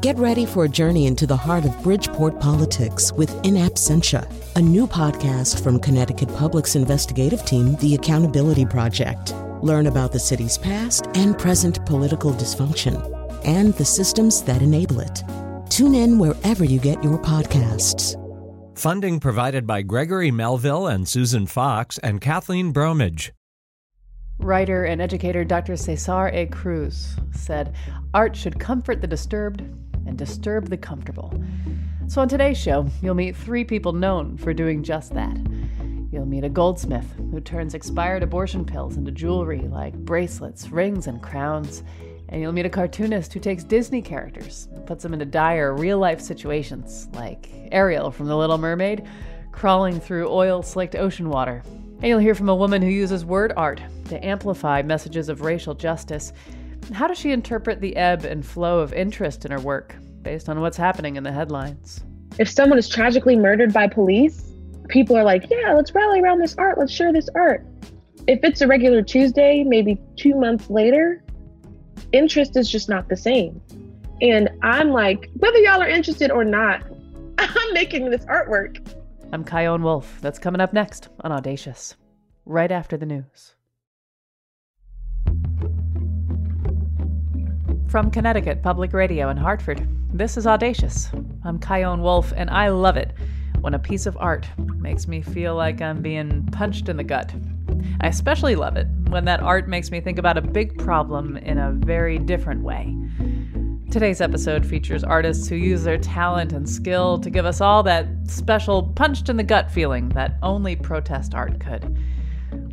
[0.00, 4.26] Get ready for a journey into the heart of Bridgeport politics with In Absentia,
[4.56, 9.34] a new podcast from Connecticut Public's investigative team, The Accountability Project.
[9.60, 12.96] Learn about the city's past and present political dysfunction
[13.44, 15.22] and the systems that enable it.
[15.68, 18.16] Tune in wherever you get your podcasts.
[18.78, 23.34] Funding provided by Gregory Melville and Susan Fox and Kathleen Bromage.
[24.38, 25.76] Writer and educator Dr.
[25.76, 26.46] Cesar A.
[26.46, 27.74] Cruz said,
[28.14, 29.62] Art should comfort the disturbed
[30.06, 31.32] and disturb the comfortable.
[32.06, 35.36] So, on today's show, you'll meet three people known for doing just that.
[36.10, 41.22] You'll meet a goldsmith who turns expired abortion pills into jewelry like bracelets, rings, and
[41.22, 41.84] crowns.
[42.28, 45.98] And you'll meet a cartoonist who takes Disney characters and puts them into dire real
[45.98, 49.06] life situations, like Ariel from The Little Mermaid
[49.52, 51.62] crawling through oil slicked ocean water.
[51.66, 55.74] And you'll hear from a woman who uses word art to amplify messages of racial
[55.74, 56.32] justice.
[56.92, 60.60] How does she interpret the ebb and flow of interest in her work based on
[60.60, 62.00] what's happening in the headlines?
[62.38, 64.50] If someone is tragically murdered by police,
[64.88, 67.64] people are like, yeah, let's rally around this art, let's share this art.
[68.26, 71.22] If it's a regular Tuesday, maybe two months later,
[72.12, 73.60] interest is just not the same.
[74.20, 76.82] And I'm like, whether y'all are interested or not,
[77.38, 78.86] I'm making this artwork.
[79.32, 80.18] I'm Chion Wolf.
[80.20, 81.96] That's coming up next on Audacious,
[82.44, 83.54] right after the news.
[87.90, 89.84] From Connecticut Public Radio in Hartford,
[90.16, 91.10] this is Audacious.
[91.42, 93.12] I'm Chion Wolf, and I love it
[93.62, 97.34] when a piece of art makes me feel like I'm being punched in the gut.
[98.00, 101.58] I especially love it when that art makes me think about a big problem in
[101.58, 102.94] a very different way.
[103.90, 108.06] Today's episode features artists who use their talent and skill to give us all that
[108.26, 111.98] special punched in the gut feeling that only protest art could.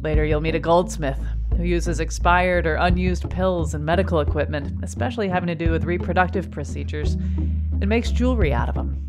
[0.03, 1.19] Later, you'll meet a goldsmith
[1.57, 6.51] who uses expired or unused pills and medical equipment, especially having to do with reproductive
[6.51, 9.03] procedures, and makes jewelry out of them.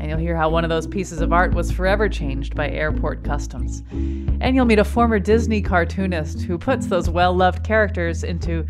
[0.00, 3.24] And you'll hear how one of those pieces of art was forever changed by airport
[3.24, 3.82] customs.
[3.90, 8.66] And you'll meet a former Disney cartoonist who puts those well loved characters into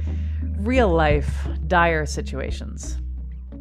[0.58, 2.98] real life, dire situations.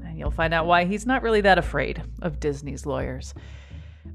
[0.03, 3.33] And you'll find out why he's not really that afraid of Disney's lawyers.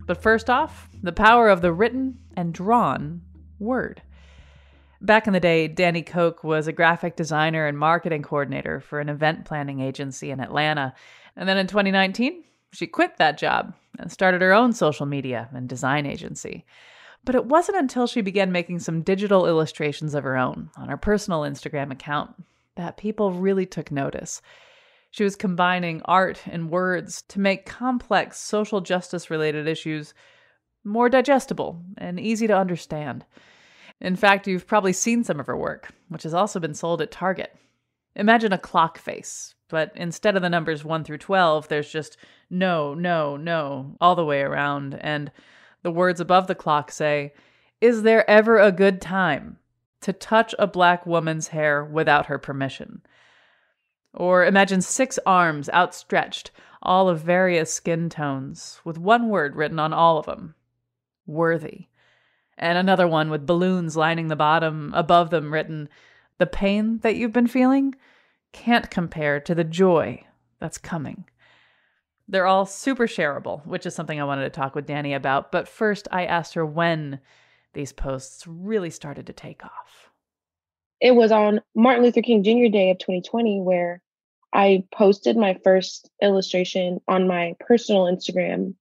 [0.06, 3.22] But first off, the power of the written and drawn
[3.58, 4.02] word.
[5.06, 9.08] Back in the day, Danny Coke was a graphic designer and marketing coordinator for an
[9.08, 10.94] event planning agency in Atlanta.
[11.36, 15.68] And then in 2019, she quit that job and started her own social media and
[15.68, 16.66] design agency.
[17.24, 20.96] But it wasn't until she began making some digital illustrations of her own on her
[20.96, 22.34] personal Instagram account
[22.74, 24.42] that people really took notice.
[25.12, 30.14] She was combining art and words to make complex social justice related issues
[30.82, 33.24] more digestible and easy to understand.
[34.00, 37.10] In fact, you've probably seen some of her work, which has also been sold at
[37.10, 37.56] Target.
[38.14, 42.16] Imagine a clock face, but instead of the numbers 1 through 12, there's just
[42.50, 44.98] no, no, no all the way around.
[45.00, 45.30] And
[45.82, 47.32] the words above the clock say,
[47.80, 49.58] Is there ever a good time?
[50.06, 53.02] to touch a black woman's hair without her permission.
[54.14, 59.92] Or imagine six arms outstretched, all of various skin tones, with one word written on
[59.92, 60.54] all of them
[61.26, 61.88] worthy.
[62.58, 65.88] And another one with balloons lining the bottom, above them written,
[66.38, 67.94] The pain that you've been feeling
[68.52, 70.24] can't compare to the joy
[70.58, 71.24] that's coming.
[72.28, 75.52] They're all super shareable, which is something I wanted to talk with Danny about.
[75.52, 77.20] But first, I asked her when
[77.76, 80.10] these posts really started to take off?
[81.00, 82.72] It was on Martin Luther King Jr.
[82.72, 84.02] Day of 2020 where
[84.52, 88.74] I posted my first illustration on my personal Instagram.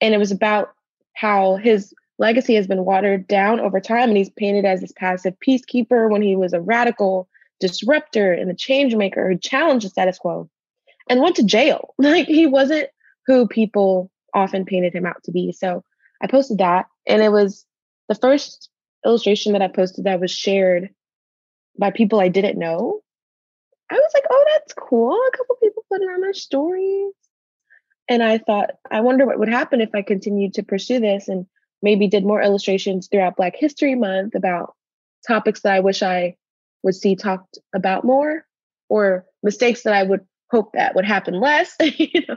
[0.00, 0.74] And it was about
[1.14, 5.34] how his legacy has been watered down over time and he's painted as this passive
[5.46, 7.28] peacekeeper when he was a radical
[7.60, 10.48] disruptor and a change maker who challenged the status quo
[11.08, 11.94] and went to jail.
[11.98, 12.88] Like he wasn't
[13.26, 15.52] who people often painted him out to be.
[15.52, 15.82] So
[16.22, 17.64] I posted that and it was
[18.08, 18.70] the first
[19.04, 20.90] illustration that I posted that was shared
[21.78, 23.00] by people I didn't know,
[23.90, 25.12] I was like, oh, that's cool.
[25.12, 27.12] A couple people put it on their stories.
[28.08, 31.46] And I thought, I wonder what would happen if I continued to pursue this and
[31.84, 34.74] maybe did more illustrations throughout Black History Month about
[35.28, 36.34] topics that I wish I
[36.82, 38.46] would see talked about more
[38.88, 40.20] or mistakes that I would
[40.50, 41.76] hope that would happen less.
[41.98, 42.36] you know?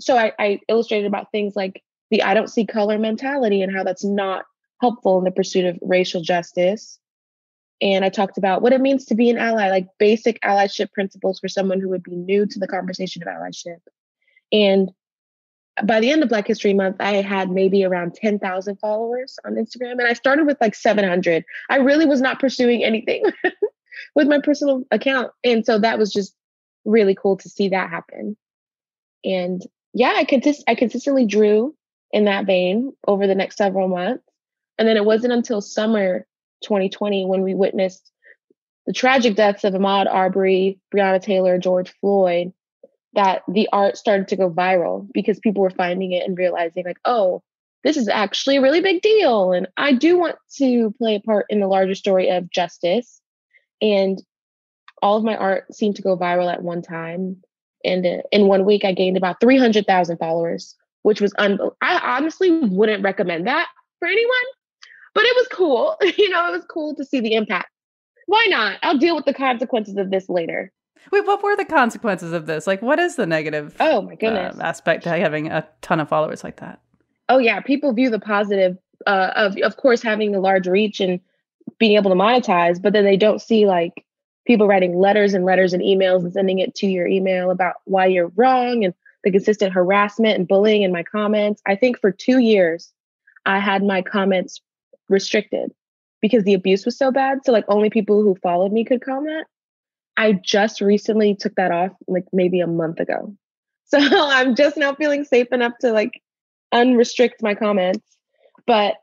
[0.00, 3.82] So I, I illustrated about things like the I don't see color mentality and how
[3.82, 4.44] that's not
[4.80, 6.98] helpful in the pursuit of racial justice.
[7.82, 11.40] And I talked about what it means to be an ally, like basic allyship principles
[11.40, 13.78] for someone who would be new to the conversation of allyship.
[14.52, 14.90] And
[15.84, 19.92] by the end of Black History Month, I had maybe around 10,000 followers on Instagram.
[19.92, 21.44] And I started with like 700.
[21.68, 23.24] I really was not pursuing anything
[24.14, 25.32] with my personal account.
[25.44, 26.34] And so that was just
[26.84, 28.36] really cool to see that happen.
[29.24, 29.62] And
[29.92, 31.74] yeah, I consist I consistently drew
[32.12, 34.24] in that vein over the next several months.
[34.78, 36.26] And then it wasn't until summer
[36.62, 38.10] 2020 when we witnessed
[38.86, 42.52] the tragic deaths of Ahmaud Arbery, Breonna Taylor, George Floyd,
[43.14, 47.00] that the art started to go viral because people were finding it and realizing, like,
[47.04, 47.42] oh,
[47.82, 49.52] this is actually a really big deal.
[49.52, 53.20] And I do want to play a part in the larger story of justice.
[53.80, 54.22] And
[55.02, 57.42] all of my art seemed to go viral at one time.
[57.84, 61.76] And uh, in one week, I gained about 300,000 followers, which was unbelievable.
[61.80, 63.68] I honestly wouldn't recommend that
[63.98, 64.36] for anyone,
[65.14, 65.96] but it was cool.
[66.18, 67.70] you know, it was cool to see the impact.
[68.26, 68.78] Why not?
[68.82, 70.70] I'll deal with the consequences of this later.
[71.10, 72.66] Wait, what were the consequences of this?
[72.66, 73.74] Like, what is the negative?
[73.80, 76.80] Oh my goodness, uh, aspect to having a ton of followers like that?
[77.28, 78.76] Oh yeah, people view the positive
[79.06, 81.20] uh, of, of course, having a large reach and
[81.78, 84.04] being able to monetize, but then they don't see like
[84.46, 88.06] people writing letters and letters and emails and sending it to your email about why
[88.06, 88.94] you're wrong and
[89.24, 91.62] the consistent harassment and bullying in my comments.
[91.66, 92.92] I think for two years,
[93.46, 94.60] I had my comments
[95.08, 95.72] restricted
[96.20, 97.38] because the abuse was so bad.
[97.44, 99.46] So, like, only people who followed me could comment.
[100.20, 103.34] I just recently took that off, like maybe a month ago.
[103.86, 106.20] So, I'm just now feeling safe enough to like
[106.74, 108.04] unrestrict my comments.
[108.66, 108.96] But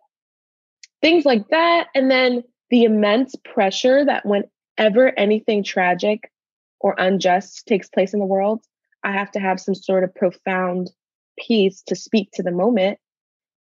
[1.01, 1.87] things like that.
[1.95, 6.31] And then the immense pressure that whenever anything tragic
[6.79, 8.63] or unjust takes place in the world,
[9.03, 10.91] I have to have some sort of profound
[11.39, 12.99] piece to speak to the moment,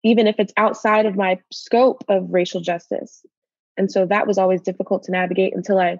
[0.03, 3.25] even if it's outside of my scope of racial justice.
[3.77, 5.97] And so that was always difficult to navigate until I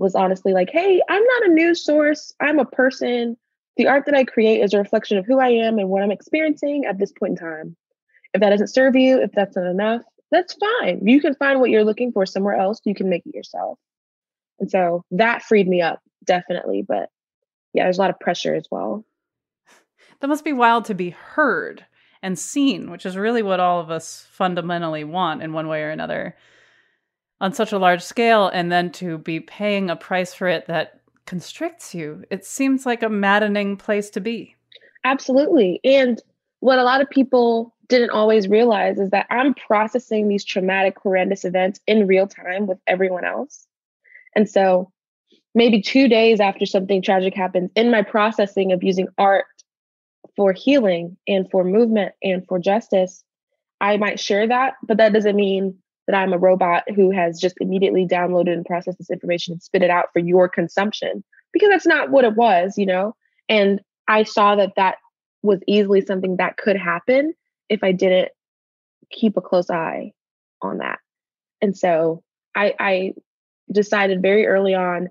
[0.00, 2.32] was honestly like, hey, I'm not a news source.
[2.40, 3.36] I'm a person.
[3.76, 6.10] The art that I create is a reflection of who I am and what I'm
[6.10, 7.76] experiencing at this point in time.
[8.32, 10.00] If that doesn't serve you, if that's not enough,
[10.30, 11.06] that's fine.
[11.06, 12.80] You can find what you're looking for somewhere else.
[12.84, 13.78] You can make it yourself.
[14.58, 16.82] And so that freed me up, definitely.
[16.86, 17.10] But
[17.74, 19.04] yeah, there's a lot of pressure as well.
[20.20, 21.84] That must be wild to be heard
[22.22, 25.90] and seen, which is really what all of us fundamentally want in one way or
[25.90, 26.36] another
[27.40, 28.48] on such a large scale.
[28.48, 33.02] And then to be paying a price for it that constricts you, it seems like
[33.02, 34.56] a maddening place to be.
[35.04, 35.80] Absolutely.
[35.84, 36.20] And
[36.60, 41.44] what a lot of people didn't always realize is that I'm processing these traumatic, horrendous
[41.44, 43.66] events in real time with everyone else.
[44.36, 44.92] And so
[45.54, 49.46] maybe two days after something tragic happens, in my processing of using art
[50.36, 53.24] for healing and for movement and for justice,
[53.80, 55.76] I might share that, but that doesn't mean
[56.10, 59.82] that I'm a robot who has just immediately downloaded and processed this information and spit
[59.82, 61.22] it out for your consumption
[61.52, 63.14] because that's not what it was, you know?
[63.48, 64.96] And I saw that that
[65.42, 67.32] was easily something that could happen
[67.68, 68.30] if I didn't
[69.10, 70.12] keep a close eye
[70.60, 70.98] on that.
[71.62, 72.22] And so
[72.56, 73.14] I, I
[73.70, 75.08] decided very early on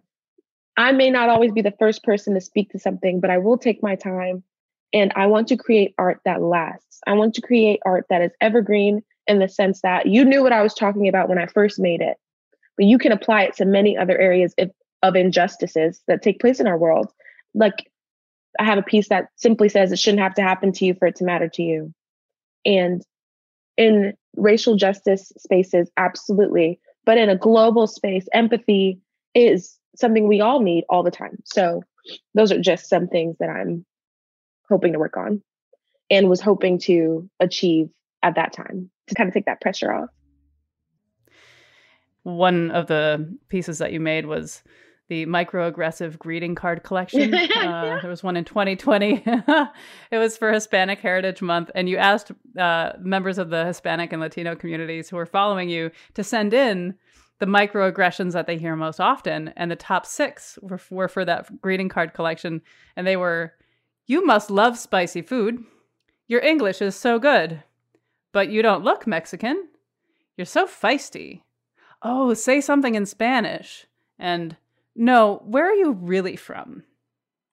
[0.77, 3.57] I may not always be the first person to speak to something, but I will
[3.57, 4.43] take my time
[4.93, 7.01] and I want to create art that lasts.
[7.05, 10.51] I want to create art that is evergreen in the sense that you knew what
[10.51, 12.17] I was talking about when I first made it,
[12.75, 14.71] but you can apply it to many other areas of,
[15.03, 17.13] of injustices that take place in our world.
[17.53, 17.89] Like
[18.59, 21.07] I have a piece that simply says it shouldn't have to happen to you for
[21.07, 21.93] it to matter to you.
[22.65, 23.03] And
[23.77, 26.79] in racial justice spaces, absolutely.
[27.05, 28.99] But in a global space, empathy
[29.35, 31.37] is something we all need all the time.
[31.45, 31.83] So
[32.33, 33.85] those are just some things that I'm
[34.67, 35.43] hoping to work on
[36.09, 37.89] and was hoping to achieve
[38.23, 40.09] at that time to kind of take that pressure off.
[42.23, 44.61] One of the pieces that you made was
[45.09, 47.33] the microaggressive greeting card collection.
[47.59, 49.23] Uh, there was one in 2020.
[50.11, 54.21] it was for Hispanic Heritage Month, and you asked uh, members of the Hispanic and
[54.21, 56.95] Latino communities who were following you to send in
[57.39, 61.61] the microaggressions that they hear most often, and the top six were, were for that
[61.61, 62.61] greeting card collection,
[62.95, 63.53] and they were,
[64.05, 65.63] "You must love spicy food.
[66.27, 67.63] Your English is so good,
[68.31, 69.67] but you don't look Mexican.
[70.37, 71.41] You're so feisty.
[72.01, 73.85] Oh, say something in Spanish."
[74.17, 74.57] And
[74.95, 76.83] no, where are you really from?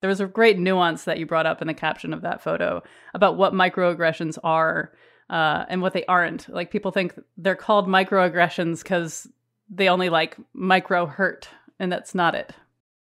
[0.01, 2.83] There was a great nuance that you brought up in the caption of that photo
[3.15, 4.93] about what microaggressions are
[5.31, 6.49] uh, and what they aren't.
[6.49, 9.29] Like people think they're called microaggressions because
[9.69, 12.53] they only like micro hurt, and that's not it.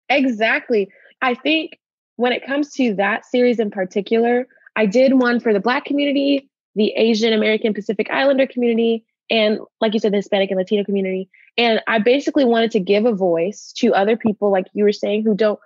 [0.10, 0.90] Exactly.
[1.22, 1.80] I think
[2.18, 6.50] when it comes to that series in particular, I did one for the Black community,
[6.76, 11.30] the Asian American Pacific Islander community, and like you said, the Hispanic and Latino community.
[11.58, 15.24] And I basically wanted to give a voice to other people, like you were saying,
[15.24, 15.60] who don't,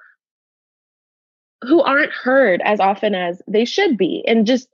[1.62, 4.24] who aren't heard as often as they should be.
[4.28, 4.68] And just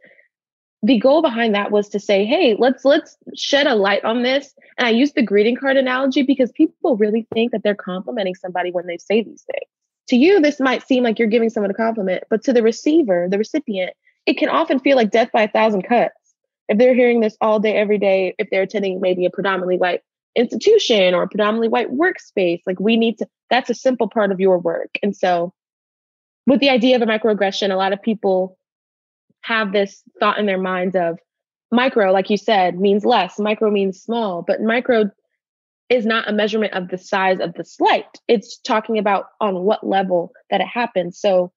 [0.81, 4.53] the goal behind that was to say, hey, let's let's shed a light on this.
[4.77, 8.71] And I use the greeting card analogy because people really think that they're complimenting somebody
[8.71, 9.69] when they say these things.
[10.07, 13.27] to you, this might seem like you're giving someone a compliment, but to the receiver,
[13.29, 13.93] the recipient,
[14.25, 16.13] it can often feel like death by a thousand cuts.
[16.69, 20.01] If they're hearing this all day, every day, if they're attending maybe a predominantly white
[20.35, 24.39] institution or a predominantly white workspace, like we need to, that's a simple part of
[24.39, 24.97] your work.
[25.03, 25.53] And so,
[26.45, 28.57] with the idea of a microaggression, a lot of people
[29.41, 31.19] have this thought in their minds of
[31.71, 35.09] micro, like you said, means less, micro means small, but micro
[35.89, 38.07] is not a measurement of the size of the slight.
[38.27, 41.19] It's talking about on what level that it happens.
[41.19, 41.51] So,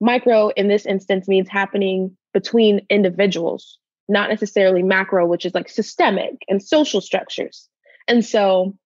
[0.00, 3.78] micro in this instance means happening between individuals,
[4.10, 7.68] not necessarily macro, which is like systemic and social structures.
[8.08, 8.76] And so,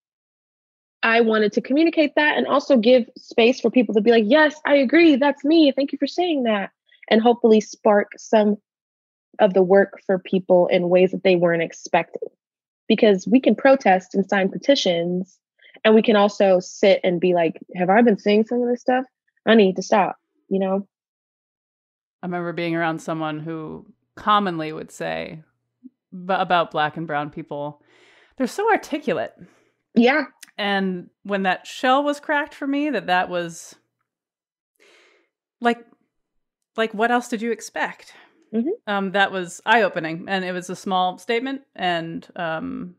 [1.02, 4.58] I wanted to communicate that and also give space for people to be like, yes,
[4.64, 5.16] I agree.
[5.16, 5.70] That's me.
[5.70, 6.70] Thank you for saying that.
[7.10, 8.56] And hopefully spark some
[9.38, 12.28] of the work for people in ways that they weren't expecting
[12.88, 15.38] because we can protest and sign petitions
[15.84, 18.80] and we can also sit and be like have i been saying some of this
[18.80, 19.04] stuff
[19.46, 20.16] i need to stop
[20.48, 20.86] you know
[22.22, 25.42] i remember being around someone who commonly would say
[26.28, 27.82] about black and brown people.
[28.36, 29.34] They're so articulate.
[29.94, 30.24] Yeah.
[30.56, 33.74] And when that shell was cracked for me that that was
[35.60, 35.84] like
[36.76, 38.12] like what else did you expect?
[38.54, 38.68] Mm-hmm.
[38.86, 42.94] Um, that was eye opening, and it was a small statement, and um,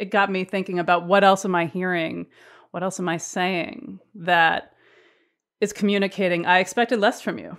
[0.00, 2.26] it got me thinking about what else am I hearing,
[2.72, 4.72] what else am I saying that
[5.60, 6.44] is communicating.
[6.44, 7.56] I expected less from you,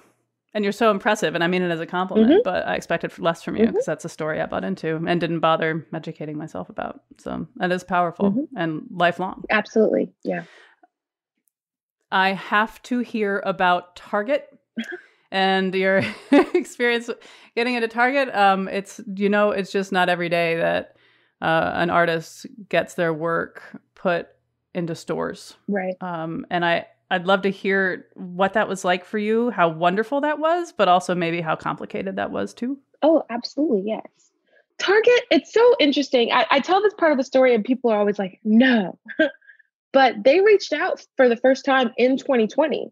[0.57, 2.39] and you're so impressive, and I mean it as a compliment, mm-hmm.
[2.43, 3.91] but I expected less from you because mm-hmm.
[3.91, 7.01] that's a story I bought into and didn't bother educating myself about.
[7.19, 8.57] So that is powerful mm-hmm.
[8.57, 9.43] and lifelong.
[9.51, 10.45] Absolutely, yeah.
[12.11, 14.49] I have to hear about Target.
[15.31, 17.07] and your experience
[17.55, 18.33] getting into Target.
[18.33, 20.95] Um, it's you know, it's just not every day that
[21.39, 23.61] uh, an artist gets their work
[23.93, 24.27] put
[24.73, 25.55] into stores.
[25.67, 25.95] Right.
[26.01, 30.21] Um, and I I'd love to hear what that was like for you, how wonderful
[30.21, 32.77] that was, but also maybe how complicated that was too.
[33.01, 34.05] Oh, absolutely, yes.
[34.77, 36.31] Target, it's so interesting.
[36.31, 38.99] I, I tell this part of the story, and people are always like, no.
[39.93, 42.91] but they reached out for the first time in 2020.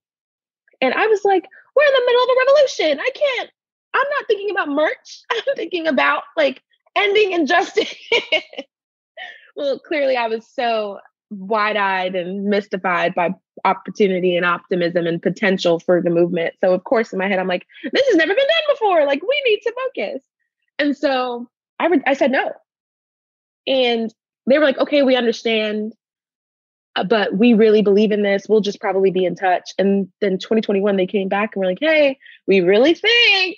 [0.82, 1.46] And I was like,
[1.76, 3.00] we're in the middle of a revolution.
[3.00, 3.50] I can't,
[3.94, 5.24] I'm not thinking about merch.
[5.32, 6.64] I'm thinking about like
[6.96, 7.94] ending injustice.
[9.56, 16.02] well, clearly I was so wide-eyed and mystified by opportunity and optimism and potential for
[16.02, 16.54] the movement.
[16.62, 19.06] So of course in my head I'm like, this has never been done before.
[19.06, 20.24] Like we need to focus.
[20.78, 22.52] And so I re- I said no.
[23.68, 24.14] And
[24.48, 25.94] they were like, okay, we understand.
[26.96, 28.48] Uh, but we really believe in this.
[28.48, 29.72] We'll just probably be in touch.
[29.78, 32.18] And then 2021, they came back and were like, hey,
[32.48, 33.58] we really think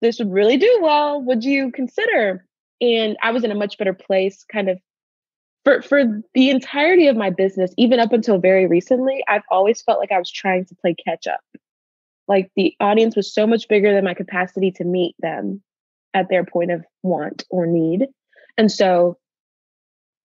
[0.00, 1.22] this would really do well.
[1.22, 2.46] Would you consider?
[2.80, 4.78] And I was in a much better place, kind of
[5.64, 9.98] for for the entirety of my business, even up until very recently, I've always felt
[9.98, 11.40] like I was trying to play catch up.
[12.28, 15.62] Like the audience was so much bigger than my capacity to meet them
[16.14, 18.06] at their point of want or need.
[18.56, 19.18] And so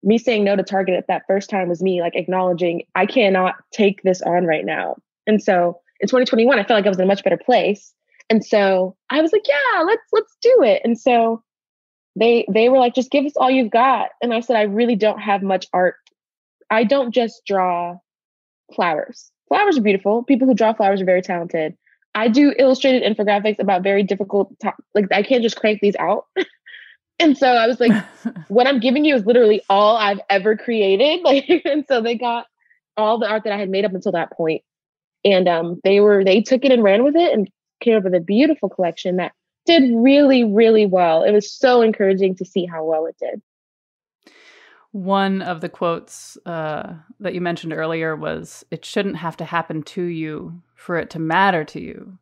[0.04, 3.56] me saying no to Target at that first time was me like acknowledging I cannot
[3.72, 4.98] take this on right now.
[5.26, 7.94] And so in 2021, I felt like I was in a much better place.
[8.30, 10.82] And so I was like, yeah, let's let's do it.
[10.84, 11.44] And so
[12.16, 14.10] they they were like, just give us all you've got.
[14.22, 15.96] And I said, I really don't have much art.
[16.70, 17.98] I don't just draw
[18.74, 19.32] flowers.
[19.48, 20.24] Flowers are beautiful.
[20.24, 21.78] People who draw flowers are very talented.
[22.16, 26.26] I do illustrated infographics about very difficult, to- like I can't just crank these out.
[27.18, 27.94] And so I was like,
[28.50, 31.22] what I'm giving you is literally all I've ever created.
[31.24, 32.46] Like, and so they got
[32.98, 34.34] all the art that I had made up until that.
[35.24, 38.16] And um, they were, they took it and ran with it and came up with
[38.16, 39.32] a beautiful collection that
[39.66, 41.24] did really, really well.
[41.24, 43.42] It was so encouraging to see how well it did.
[44.92, 49.84] One of the quotes uh, that you mentioned earlier was, It shouldn't have to happen
[49.84, 52.18] to you for it to matter to you.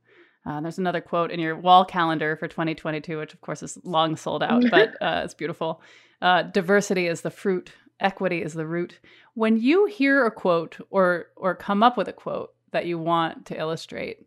[0.45, 4.15] Uh, there's another quote in your wall calendar for 2022, which of course is long
[4.15, 5.81] sold out, but uh, it's beautiful.
[6.21, 8.99] Uh, diversity is the fruit, equity is the root.
[9.35, 13.45] When you hear a quote or or come up with a quote that you want
[13.47, 14.25] to illustrate,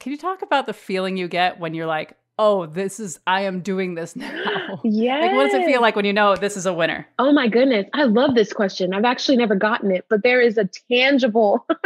[0.00, 3.42] can you talk about the feeling you get when you're like, "Oh, this is I
[3.42, 5.18] am doing this now." Yeah.
[5.20, 7.06] like, what does it feel like when you know this is a winner?
[7.18, 8.94] Oh my goodness, I love this question.
[8.94, 11.66] I've actually never gotten it, but there is a tangible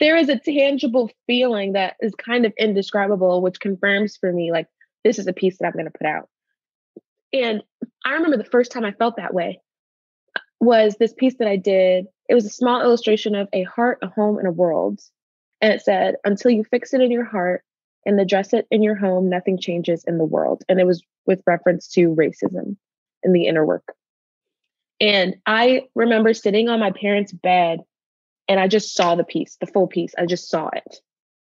[0.00, 4.68] there is a tangible feeling that is kind of indescribable, which confirms for me, like,
[5.04, 6.28] this is a piece that I'm going to put out.
[7.32, 7.62] And
[8.04, 9.60] I remember the first time I felt that way
[10.36, 12.06] uh, was this piece that I did.
[12.28, 15.00] It was a small illustration of a heart, a home, and a world.
[15.62, 17.62] And it said, until you fix it in your heart
[18.04, 20.64] and address it in your home, nothing changes in the world.
[20.68, 22.76] And it was with reference to racism
[23.22, 23.94] in the inner work.
[25.00, 27.80] And I remember sitting on my parents' bed
[28.48, 30.14] and I just saw the piece, the full piece.
[30.18, 30.96] I just saw it.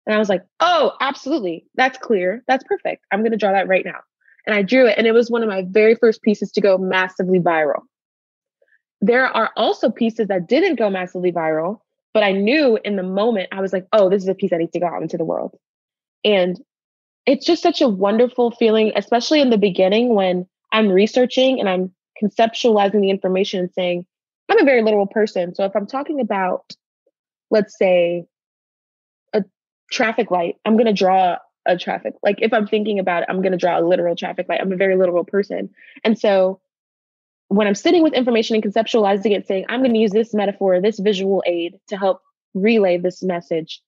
[0.06, 1.66] And I was like, oh, absolutely.
[1.76, 2.44] That's clear.
[2.48, 3.06] That's perfect.
[3.12, 4.00] I'm going to draw that right now.
[4.46, 4.98] And I drew it.
[4.98, 7.82] And it was one of my very first pieces to go massively viral.
[9.02, 11.80] There are also pieces that didn't go massively viral,
[12.14, 14.60] but I knew in the moment, I was like, oh, this is a piece that
[14.60, 15.56] needs to go out into the world.
[16.24, 16.60] And
[17.26, 21.92] it's just such a wonderful feeling, especially in the beginning when I'm researching and I'm
[22.22, 24.06] conceptualizing the information and saying,
[24.50, 25.56] I'm a very literal person.
[25.56, 26.74] So if I'm talking about,
[27.50, 28.26] let's say,
[29.34, 29.44] a
[29.92, 32.14] traffic light, I'm going to draw a traffic.
[32.22, 34.60] Like if I'm thinking about it, I'm going to draw a literal traffic light.
[34.62, 35.70] I'm a very literal person.
[36.04, 36.60] And so
[37.58, 40.82] when I'm sitting with information and conceptualizing it, saying, I'm going to use this metaphor,
[40.82, 42.22] this visual aid to help
[42.54, 43.82] relay this message,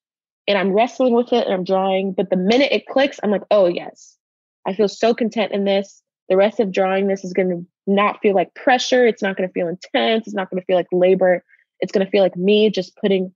[0.47, 3.43] and I'm wrestling with it and I'm drawing, but the minute it clicks, I'm like,
[3.49, 4.17] oh, yes,
[4.65, 6.01] I feel so content in this.
[6.29, 9.05] The rest of drawing this is going to not feel like pressure.
[9.05, 10.27] It's not going to feel intense.
[10.27, 11.43] It's not going to feel like labor.
[11.79, 13.33] It's going to feel like me just putting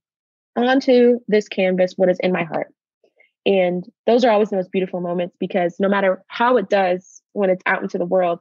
[0.56, 2.74] onto this canvas what is in my heart.
[3.46, 7.50] And those are always the most beautiful moments because no matter how it does when
[7.50, 8.40] it's out into the world,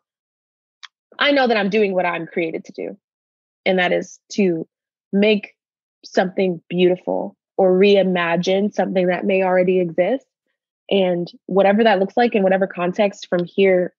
[1.18, 2.96] I know that I'm doing what I'm created to do.
[3.66, 4.66] And that is to
[5.12, 5.54] make
[6.04, 10.26] something beautiful or reimagine something that may already exist.
[10.90, 13.92] And whatever that looks like in whatever context from here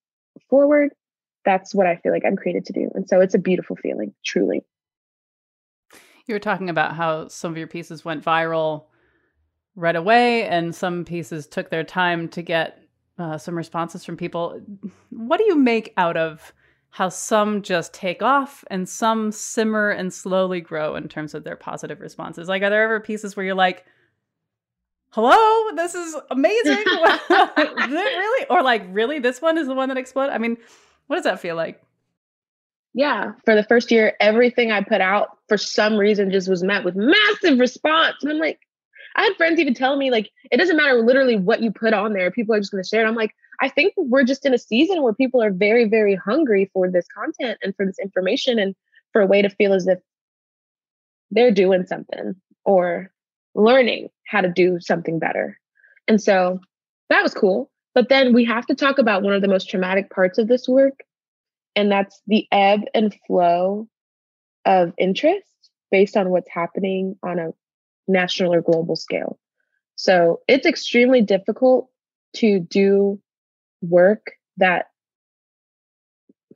[0.50, 0.92] forward,
[1.46, 2.90] that's what I feel like I'm created to do.
[2.96, 4.64] And so it's a beautiful feeling, truly.
[6.26, 8.86] You were talking about how some of your pieces went viral
[9.76, 12.84] right away, and some pieces took their time to get
[13.18, 14.62] uh, some responses from people.
[15.10, 16.54] What do you make out of
[16.92, 21.56] how some just take off and some simmer and slowly grow in terms of their
[21.56, 22.48] positive responses?
[22.48, 23.86] Like, are there ever pieces where you're like,
[25.12, 26.78] hello, this is amazing?
[26.78, 28.46] is it really?
[28.50, 30.34] Or like, really, this one is the one that exploded?
[30.34, 30.58] I mean,
[31.08, 31.82] what does that feel like?
[32.94, 36.84] Yeah, for the first year, everything I put out for some reason just was met
[36.84, 38.16] with massive response.
[38.22, 38.60] And I'm like,
[39.20, 42.14] I had friends even tell me, like, it doesn't matter literally what you put on
[42.14, 43.08] there, people are just going to share it.
[43.08, 46.72] I'm like, I think we're just in a season where people are very, very hungry
[46.72, 48.74] for this content and for this information and
[49.12, 50.00] for a way to feel as if
[51.32, 53.12] they're doing something or
[53.56, 55.60] learning how to do something better.
[56.08, 56.62] And so
[57.10, 57.70] that was cool.
[57.94, 60.66] But then we have to talk about one of the most traumatic parts of this
[60.66, 61.02] work,
[61.76, 63.90] and that's the ebb and flow
[64.64, 65.44] of interest
[65.92, 67.50] based on what's happening on a
[68.10, 69.40] national or global scale.
[69.96, 71.90] So it's extremely difficult
[72.38, 73.20] to do
[73.82, 74.88] work that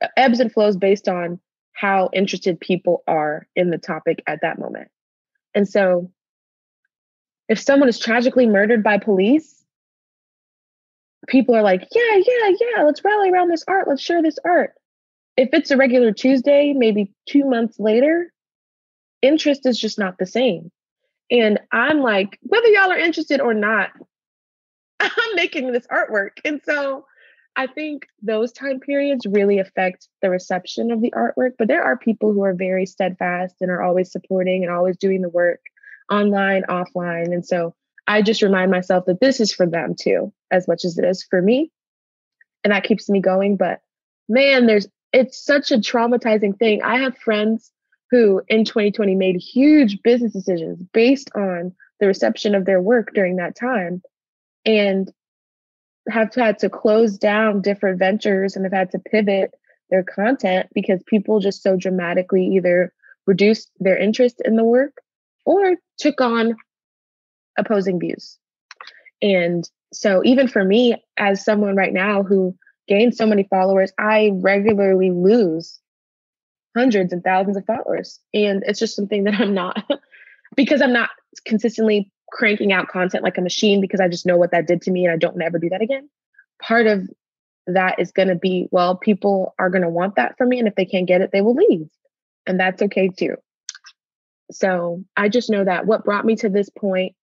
[0.02, 1.40] uh, ebbs and flows based on
[1.72, 4.88] how interested people are in the topic at that moment.
[5.54, 6.10] And so
[7.48, 9.64] if someone is tragically murdered by police,
[11.26, 13.88] people are like, yeah, yeah, yeah, let's rally around this art.
[13.88, 14.72] Let's share this art.
[15.36, 18.32] If it's a regular Tuesday, maybe two months later,
[19.20, 20.70] interest is just not the same.
[21.40, 23.90] And I'm like, whether y'all are interested or not,
[25.00, 26.38] I'm making this artwork.
[26.44, 27.06] And so
[27.56, 31.52] I think those time periods really affect the reception of the artwork.
[31.58, 35.22] But there are people who are very steadfast and are always supporting and always doing
[35.22, 35.60] the work
[36.10, 37.32] online, offline.
[37.32, 37.74] And so
[38.06, 41.24] I just remind myself that this is for them too, as much as it is
[41.24, 41.72] for me.
[42.62, 43.56] And that keeps me going.
[43.56, 43.80] But
[44.28, 46.82] man, there's it's such a traumatizing thing.
[46.82, 47.72] I have friends
[48.14, 53.34] who in 2020 made huge business decisions based on the reception of their work during
[53.34, 54.00] that time
[54.64, 55.12] and
[56.08, 59.52] have had to close down different ventures and have had to pivot
[59.90, 62.92] their content because people just so dramatically either
[63.26, 64.92] reduced their interest in the work
[65.44, 66.54] or took on
[67.58, 68.38] opposing views.
[69.22, 74.30] And so, even for me, as someone right now who gains so many followers, I
[74.34, 75.80] regularly lose
[76.76, 78.20] hundreds and thousands of followers.
[78.32, 79.84] And it's just something that I'm not,
[80.56, 81.10] because I'm not
[81.44, 84.90] consistently cranking out content like a machine because I just know what that did to
[84.90, 86.08] me and I don't never do that again.
[86.60, 87.08] Part of
[87.66, 90.58] that is going to be, well, people are going to want that from me.
[90.58, 91.88] And if they can't get it, they will leave.
[92.46, 93.36] And that's okay too.
[94.50, 97.14] So I just know that what brought me to this point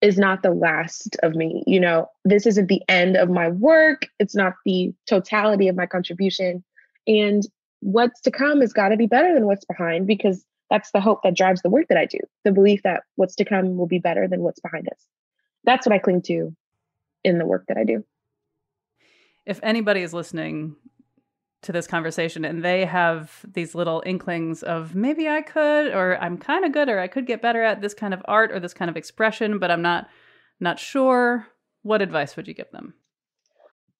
[0.00, 1.64] is not the last of me.
[1.66, 5.86] You know, this isn't the end of my work, it's not the totality of my
[5.86, 6.62] contribution.
[7.06, 7.42] And
[7.80, 11.20] what's to come has got to be better than what's behind because that's the hope
[11.22, 12.18] that drives the work that I do.
[12.44, 15.06] The belief that what's to come will be better than what's behind us.
[15.64, 16.54] That's what I cling to
[17.24, 18.04] in the work that I do.
[19.44, 20.76] If anybody is listening
[21.62, 26.38] to this conversation and they have these little inklings of maybe I could or I'm
[26.38, 28.74] kind of good or I could get better at this kind of art or this
[28.74, 30.08] kind of expression but I'm not
[30.60, 31.46] not sure
[31.82, 32.94] what advice would you give them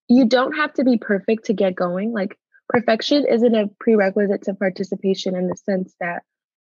[0.09, 2.39] you don't have to be perfect to get going like
[2.69, 6.23] perfection isn't a prerequisite to participation in the sense that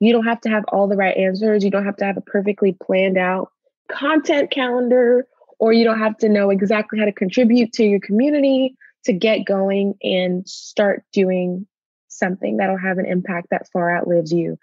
[0.01, 1.63] You don't have to have all the right answers.
[1.63, 3.53] You don't have to have a perfectly planned out
[3.89, 5.27] content calendar,
[5.59, 9.45] or you don't have to know exactly how to contribute to your community to get
[9.45, 11.67] going and start doing
[12.09, 14.59] something that'll have an impact that far outlives you.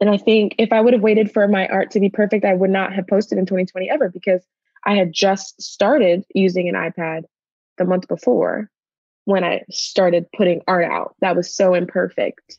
[0.00, 2.54] And I think if I would have waited for my art to be perfect, I
[2.54, 4.42] would not have posted in 2020 ever because
[4.84, 7.24] I had just started using an iPad
[7.76, 8.70] the month before
[9.24, 11.14] when I started putting art out.
[11.20, 12.58] That was so imperfect.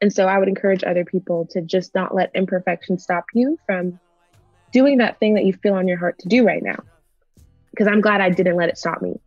[0.00, 4.00] And so I would encourage other people to just not let imperfection stop you from
[4.72, 6.78] doing that thing that you feel on your heart to do right now.
[7.70, 9.20] Because I'm glad I didn't let it stop me.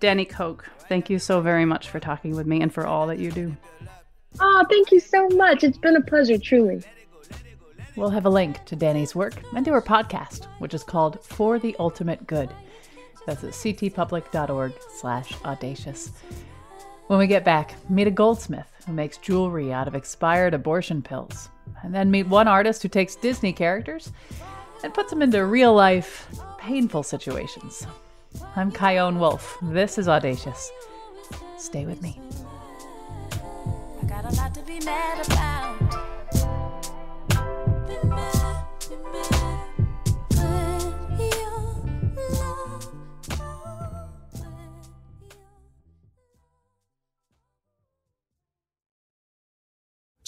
[0.00, 3.18] Danny Coke, thank you so very much for talking with me and for all that
[3.18, 3.56] you do.
[4.40, 5.64] Oh, thank you so much.
[5.64, 6.82] It's been a pleasure, truly.
[7.96, 11.58] We'll have a link to Danny's work and to her podcast, which is called For
[11.58, 12.50] the Ultimate Good.
[13.28, 16.12] That's at ctpublic.org slash audacious.
[17.08, 21.50] When we get back, meet a goldsmith who makes jewelry out of expired abortion pills.
[21.82, 24.12] And then meet one artist who takes Disney characters
[24.82, 27.86] and puts them into real life, painful situations.
[28.56, 29.58] I'm Chion Wolf.
[29.60, 30.72] This is Audacious.
[31.58, 32.18] Stay with me.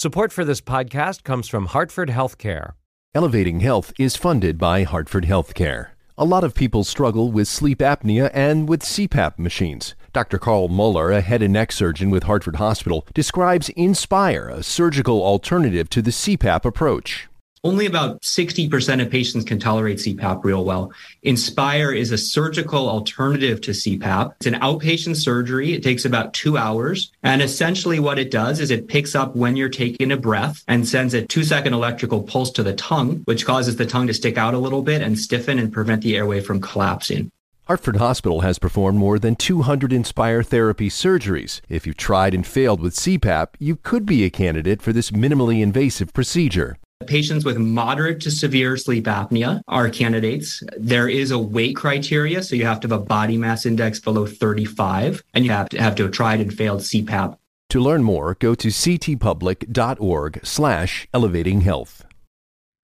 [0.00, 2.72] Support for this podcast comes from Hartford Healthcare.
[3.14, 5.88] Elevating Health is funded by Hartford Healthcare.
[6.16, 9.94] A lot of people struggle with sleep apnea and with CPAP machines.
[10.14, 10.38] Dr.
[10.38, 15.90] Carl Muller, a head and neck surgeon with Hartford Hospital, describes Inspire, a surgical alternative
[15.90, 17.28] to the CPAP approach.
[17.62, 20.90] Only about 60% of patients can tolerate CPAP real well.
[21.24, 24.32] Inspire is a surgical alternative to CPAP.
[24.36, 25.74] It's an outpatient surgery.
[25.74, 27.12] It takes about two hours.
[27.22, 30.88] And essentially what it does is it picks up when you're taking a breath and
[30.88, 34.38] sends a two second electrical pulse to the tongue, which causes the tongue to stick
[34.38, 37.30] out a little bit and stiffen and prevent the airway from collapsing.
[37.66, 41.60] Hartford Hospital has performed more than 200 Inspire therapy surgeries.
[41.68, 45.62] If you've tried and failed with CPAP, you could be a candidate for this minimally
[45.62, 46.78] invasive procedure.
[47.06, 50.62] Patients with moderate to severe sleep apnea are candidates.
[50.76, 54.26] There is a weight criteria, so you have to have a body mass index below
[54.26, 57.38] 35, and you have to have to have tried and failed CPAP.
[57.70, 62.04] To learn more, go to ctpublic.org slash elevating health.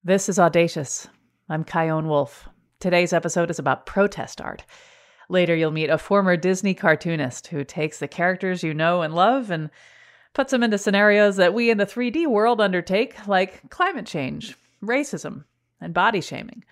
[0.03, 1.09] This is Audacious.
[1.51, 2.49] I'm Chion Wolf.
[2.81, 4.65] Today's episode is about protest art.
[5.29, 9.51] Later, you'll meet a former Disney cartoonist who takes the characters you know and love
[9.51, 9.69] and
[10.37, 15.45] puts them into scenarios that we in the 3D world undertake, like climate change, racism,
[15.81, 16.63] and body shaming.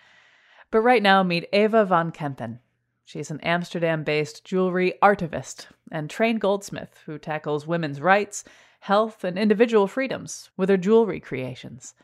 [0.71, 2.59] But right now, meet Eva van Kempen.
[3.07, 8.45] She's an Amsterdam based jewelry artivist and trained goldsmith who tackles women's rights,
[8.81, 11.95] health, and individual freedoms with her jewelry creations.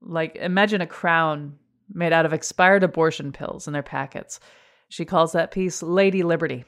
[0.00, 1.58] Like, imagine a crown
[1.92, 4.38] made out of expired abortion pills in their packets.
[4.88, 6.64] She calls that piece Lady Liberty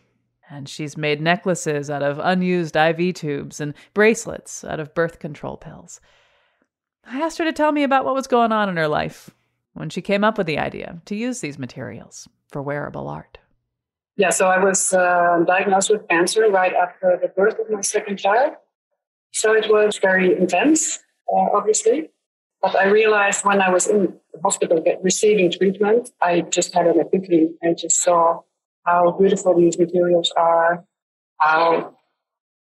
[0.50, 5.56] and she's made necklaces out of unused IV tubes and bracelets out of birth control
[5.56, 6.00] pills.
[7.04, 9.30] I asked her to tell me about what was going on in her life
[9.74, 13.38] when she came up with the idea to use these materials for wearable art.
[14.16, 18.18] Yeah, so I was uh, diagnosed with cancer right after the birth of my second
[18.18, 18.54] child.
[19.32, 20.98] So it was very intense,
[21.32, 22.10] uh, obviously.
[22.60, 26.98] But I realized when I was in the hospital receiving treatment, I just had an
[26.98, 27.50] epiphany.
[27.62, 28.40] I just saw
[28.88, 30.84] how beautiful these materials are,
[31.38, 31.94] how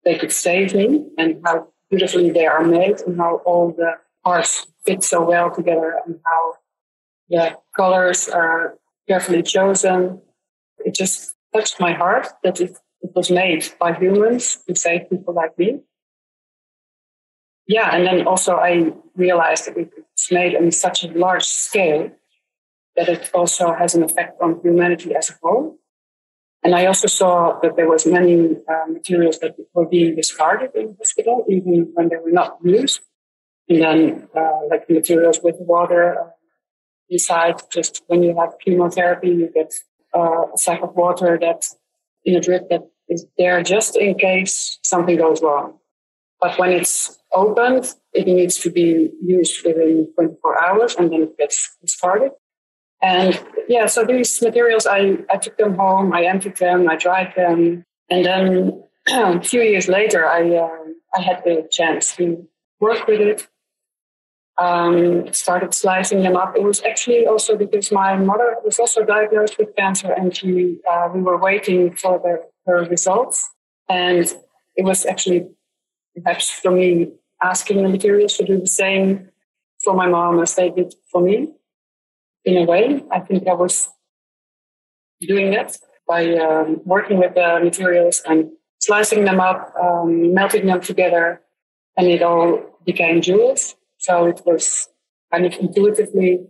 [0.06, 3.92] they could save me, and how beautifully they are made, and how all the
[4.24, 6.44] parts fit so well together, and how
[7.30, 10.22] the colors are carefully chosen.
[10.88, 15.34] It just touched my heart that it, it was made by humans to save people
[15.34, 15.70] like me.
[17.68, 22.12] Yeah, and then also I realized that it's made on such a large scale
[22.96, 25.80] that it also has an effect on humanity as a whole.
[26.64, 30.88] And I also saw that there was many uh, materials that were being discarded in
[30.88, 33.02] the hospital, even when they were not used.
[33.68, 36.30] And then, uh, like materials with water uh,
[37.10, 39.74] inside, just when you have chemotherapy, you get
[40.16, 41.66] uh, a sack of water that
[42.24, 45.80] in a drip that is there just in case something goes wrong.
[46.40, 51.38] But when it's opened, it needs to be used within 24 hours and then it
[51.38, 52.32] gets discarded.
[53.04, 53.38] And
[53.68, 57.86] yeah, so these materials, I, I took them home, I emptied them, I dried them.
[58.10, 60.70] And then a few years later, I, uh,
[61.16, 62.48] I had the chance to
[62.80, 63.48] work with it.
[64.60, 66.56] Um, started slicing them up.
[66.56, 71.10] It was actually also because my mother was also diagnosed with cancer and she, uh,
[71.12, 73.50] we were waiting for the, her results.
[73.90, 74.32] And
[74.76, 75.48] it was actually
[76.16, 79.30] perhaps for me asking the materials to do the same
[79.84, 81.50] for my mom as they did for me.
[82.46, 83.90] In a way, I think I was
[85.22, 85.78] doing that
[86.08, 91.42] by um, working with the materials and slicing them up, um, melting them together,
[91.98, 93.76] and it all became jewels.
[93.98, 94.90] So it was
[95.32, 96.46] kind of intuitively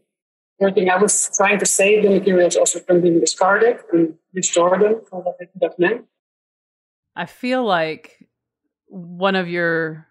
[0.60, 0.90] working.
[0.90, 5.22] I was trying to save the materials also from being discarded and restore them for
[5.22, 6.06] what they could have meant.
[7.16, 8.28] I feel like
[8.88, 10.08] one of your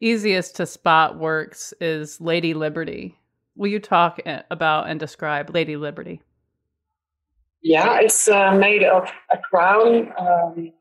[0.00, 3.16] easiest to spot works is Lady Liberty.
[3.58, 6.22] Will you talk about and describe Lady Liberty?
[7.60, 10.72] Yeah, it's uh, made of a crown, um,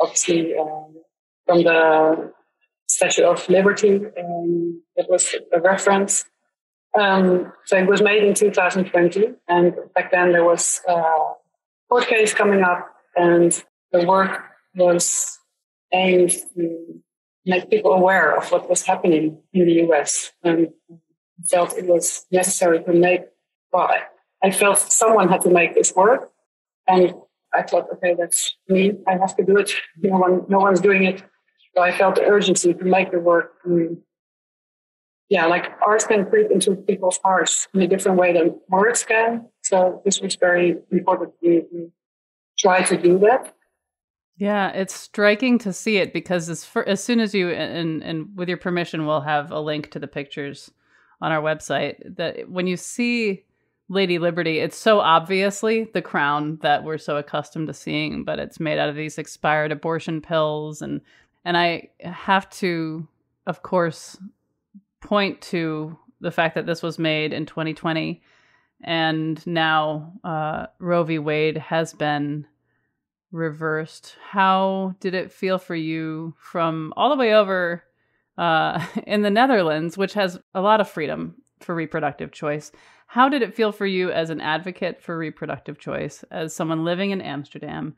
[0.00, 0.94] obviously um,
[1.44, 2.32] from the
[2.86, 3.96] Statue of Liberty.
[3.96, 6.24] Um, it was a reference.
[6.98, 11.02] Um, so it was made in 2020, and back then there was a
[11.90, 13.52] court case coming up, and
[13.92, 14.44] the work
[14.74, 15.38] was
[15.92, 17.02] aimed to
[17.44, 20.68] make people aware of what was happening in the US, and
[21.46, 23.22] felt it was necessary to make.
[23.72, 23.90] Well,
[24.42, 26.30] I felt someone had to make this work,
[26.86, 27.14] and
[27.52, 28.92] I thought, okay, that's me.
[29.06, 29.72] I have to do it.
[29.98, 31.22] No one, no one's doing it.
[31.74, 33.54] So I felt the urgency to make the work.
[33.64, 33.98] And
[35.28, 39.46] yeah, like art can creep into people's hearts in a different way than words can.
[39.62, 41.92] So this was very important to
[42.58, 43.54] try to do that.
[44.36, 48.28] Yeah, it's striking to see it because as for, as soon as you and and
[48.36, 50.70] with your permission, we'll have a link to the pictures
[51.20, 52.16] on our website.
[52.16, 53.44] That when you see
[53.88, 58.60] Lady Liberty, it's so obviously the crown that we're so accustomed to seeing, but it's
[58.60, 61.00] made out of these expired abortion pills and
[61.44, 63.08] and I have to
[63.46, 64.18] of course
[65.00, 68.20] point to the fact that this was made in 2020
[68.82, 71.18] and now uh, Roe v.
[71.18, 72.46] Wade has been
[73.32, 74.16] reversed.
[74.30, 77.84] How did it feel for you from all the way over
[78.38, 82.72] uh, in the Netherlands, which has a lot of freedom for reproductive choice?
[83.08, 87.10] How did it feel for you as an advocate for reproductive choice, as someone living
[87.10, 87.96] in Amsterdam,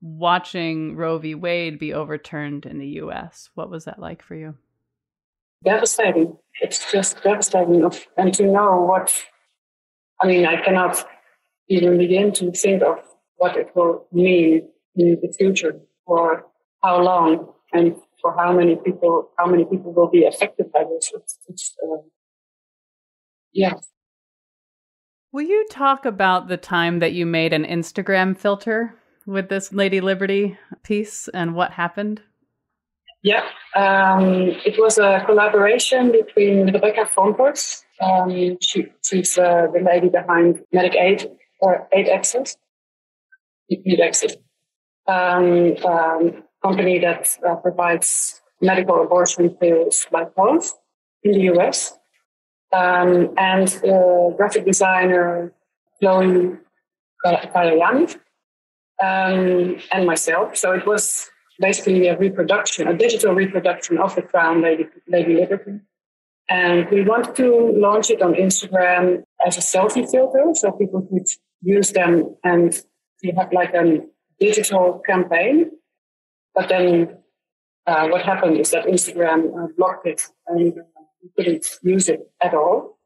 [0.00, 1.34] watching Roe v.
[1.34, 3.50] Wade be overturned in the US?
[3.54, 4.54] What was that like for you?
[5.64, 6.36] Devastating.
[6.60, 7.88] It's just devastating.
[8.16, 9.12] And to know what,
[10.20, 11.04] I mean, I cannot
[11.68, 12.98] even begin to think of
[13.36, 16.46] what it will mean in the future for
[16.82, 21.12] how long and for how many people, how many people will be affected by this.
[21.14, 21.98] It's, it's uh,
[23.52, 23.74] yeah,
[25.32, 30.02] Will you talk about the time that you made an Instagram filter with this Lady
[30.02, 32.20] Liberty piece and what happened?
[33.22, 34.24] Yeah, um,
[34.66, 37.82] it was a collaboration between Rebecca Gomperts.
[38.02, 41.30] Um, she, she's uh, the lady behind Medic Aid
[41.60, 42.56] or Aid Access,
[43.70, 44.36] Need Access,
[45.06, 50.76] um, um, company that uh, provides medical abortion pills by post
[51.24, 51.98] in the US
[52.72, 55.52] um, and uh, graphic designer
[56.00, 56.56] Chloe
[57.24, 58.14] Kalayani,
[59.02, 60.56] um, and myself.
[60.56, 65.80] So it was basically a reproduction, a digital reproduction of the crown Lady, Lady Liberty.
[66.48, 71.28] And we wanted to launch it on Instagram as a selfie filter so people could
[71.62, 72.74] use them and
[73.22, 74.00] you have like a
[74.40, 75.70] digital campaign.
[76.54, 77.18] But then
[77.86, 80.84] uh, what happened is that Instagram uh, blocked it and you
[81.36, 82.98] couldn't use it at all.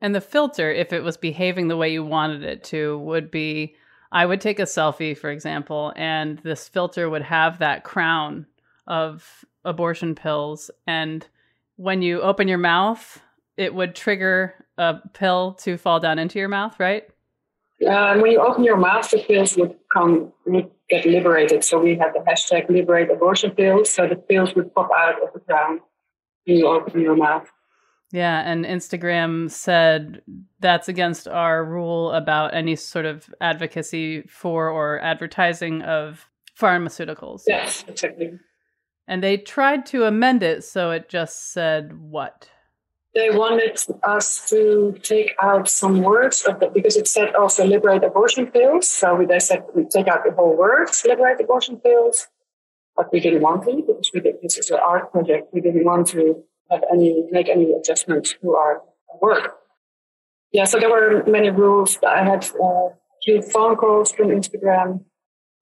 [0.00, 3.74] And the filter, if it was behaving the way you wanted it to, would be
[4.12, 8.46] I would take a selfie, for example, and this filter would have that crown
[8.86, 10.70] of abortion pills.
[10.86, 11.26] And
[11.76, 13.20] when you open your mouth,
[13.56, 17.04] it would trigger a pill to fall down into your mouth, right?
[17.86, 21.64] Uh, when you open your mouth, the pills would come, would get liberated.
[21.64, 23.90] So we had the hashtag liberate abortion pills.
[23.90, 25.80] So the pills would pop out of the ground
[26.44, 27.50] when you open your mouth.
[28.12, 30.22] Yeah, and Instagram said
[30.60, 36.26] that's against our rule about any sort of advocacy for or advertising of
[36.58, 37.42] pharmaceuticals.
[37.46, 38.38] Yes, exactly.
[39.08, 42.48] And they tried to amend it so it just said what?
[43.16, 48.04] They wanted us to take out some words of the, because it said also liberate
[48.04, 48.88] abortion pills.
[48.88, 52.28] So we they said we take out the whole words, liberate abortion pills
[52.96, 55.48] but we didn't want to because we did, this is an art project.
[55.52, 58.82] We didn't want to have any make any adjustments to our
[59.20, 59.54] work.
[60.52, 61.98] Yeah, so there were many rules.
[62.06, 62.88] I had a uh,
[63.22, 65.04] few phone calls from Instagram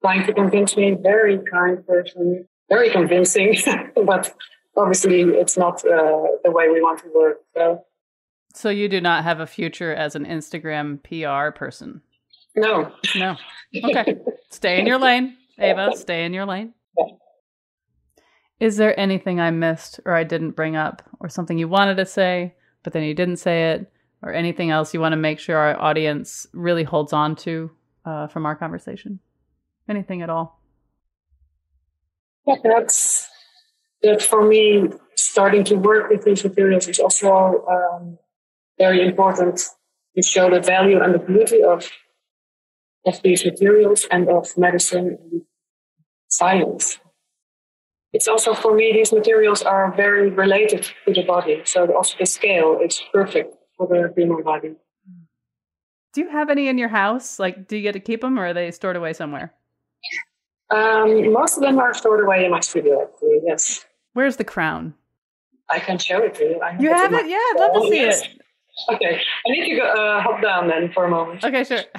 [0.03, 0.97] trying to convince me.
[1.03, 3.57] Very kind person, very convincing,
[4.07, 4.35] but
[4.77, 7.41] obviously it's not uh, the way we want to work.
[7.55, 7.85] So.
[8.55, 12.03] so you do not have a future as an Instagram PR person.
[12.57, 12.93] No.
[13.17, 13.37] No.
[13.75, 14.17] Okay.
[14.51, 15.93] stay in your lane, Ava.
[15.97, 16.75] Stay in your lane.
[18.61, 22.07] Is there anything I missed or I didn't bring up, or something you wanted to
[22.07, 25.57] say, but then you didn't say it, or anything else you want to make sure
[25.57, 27.71] our audience really holds on to
[28.05, 29.19] uh, from our conversation?
[29.89, 30.61] Anything at all?
[32.47, 33.29] Yeah, that's
[34.05, 34.91] that for me.
[35.17, 38.19] Starting to work with these materials is also um,
[38.79, 39.61] very important
[40.17, 41.89] to show the value and the beauty of
[43.07, 45.43] of these materials and of medicine and
[46.29, 46.99] science.
[48.13, 52.27] It's also for me these materials are very related to the body, so also the
[52.27, 54.75] scale is perfect for the human body.
[56.13, 57.39] Do you have any in your house?
[57.39, 59.53] Like, do you get to keep them, or are they stored away somewhere?
[60.71, 63.03] Um, most of them are stored away in my studio.
[63.03, 63.85] Actually, yes.
[64.15, 64.95] Where's the crown?
[65.71, 66.61] I can show it to you.
[66.61, 67.29] I You have it?
[67.29, 68.23] Yeah, I'd love to see yes.
[68.23, 68.41] it.
[68.93, 71.45] Okay, I need to go, uh, hop down then for a moment.
[71.45, 71.79] Okay, sure.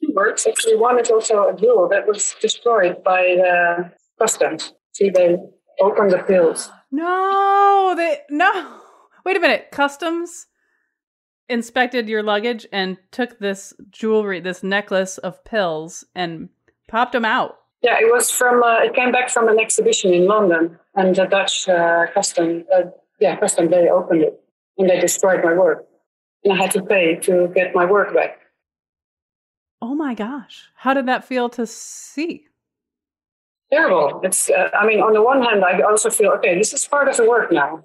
[0.00, 0.46] Two works.
[0.46, 4.72] Actually, one is also a jewel that was destroyed by the customs.
[4.92, 5.36] See, they
[5.80, 6.70] opened the pills.
[6.90, 8.80] No, they no.
[9.26, 9.66] Wait a minute.
[9.70, 10.46] Customs
[11.46, 16.48] inspected your luggage and took this jewelry, this necklace of pills, and
[16.86, 17.58] popped them out.
[17.82, 18.62] Yeah, it was from.
[18.62, 22.90] Uh, it came back from an exhibition in London, and the Dutch uh, custom, uh,
[23.20, 24.40] yeah, custom, they opened it
[24.78, 25.86] and they destroyed my work,
[26.44, 28.40] and I had to pay to get my work back.
[29.80, 30.70] Oh my gosh.
[30.74, 32.46] How did that feel to see?
[33.72, 34.20] Terrible.
[34.24, 34.50] It's.
[34.50, 36.58] Uh, I mean, on the one hand, I also feel okay.
[36.58, 37.84] This is part of the work now,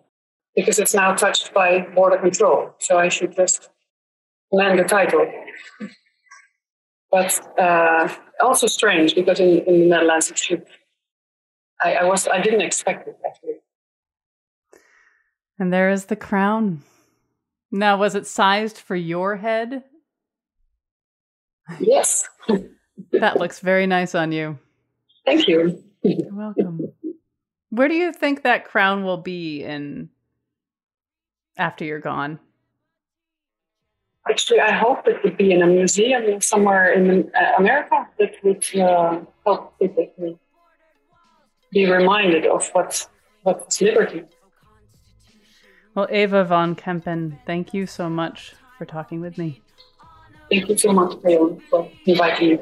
[0.55, 2.73] because it's now touched by border control.
[2.79, 3.69] So I should just
[4.51, 5.31] land the title.
[7.13, 10.65] But uh, also strange because in, in the Netherlands it should.
[11.83, 12.27] I, I was.
[12.27, 13.57] I didn't expect it actually.
[15.59, 16.81] And there is the crown.
[17.71, 19.83] Now, was it sized for your head?
[21.79, 22.27] Yes.
[23.11, 24.59] That looks very nice on you.
[25.25, 25.83] Thank you.
[26.03, 26.79] You're welcome.
[27.69, 30.09] Where do you think that crown will be in
[31.57, 32.39] after you're gone?
[34.29, 38.63] Actually, I hope it would be in a museum somewhere in uh, America that would
[38.79, 40.39] uh, help people to
[41.71, 43.07] be reminded of what
[43.43, 44.23] what's liberty.
[45.95, 49.61] Well, Eva von Kempen, thank you so much for talking with me.
[50.49, 51.21] Thank you so much,
[51.69, 52.59] for inviting me.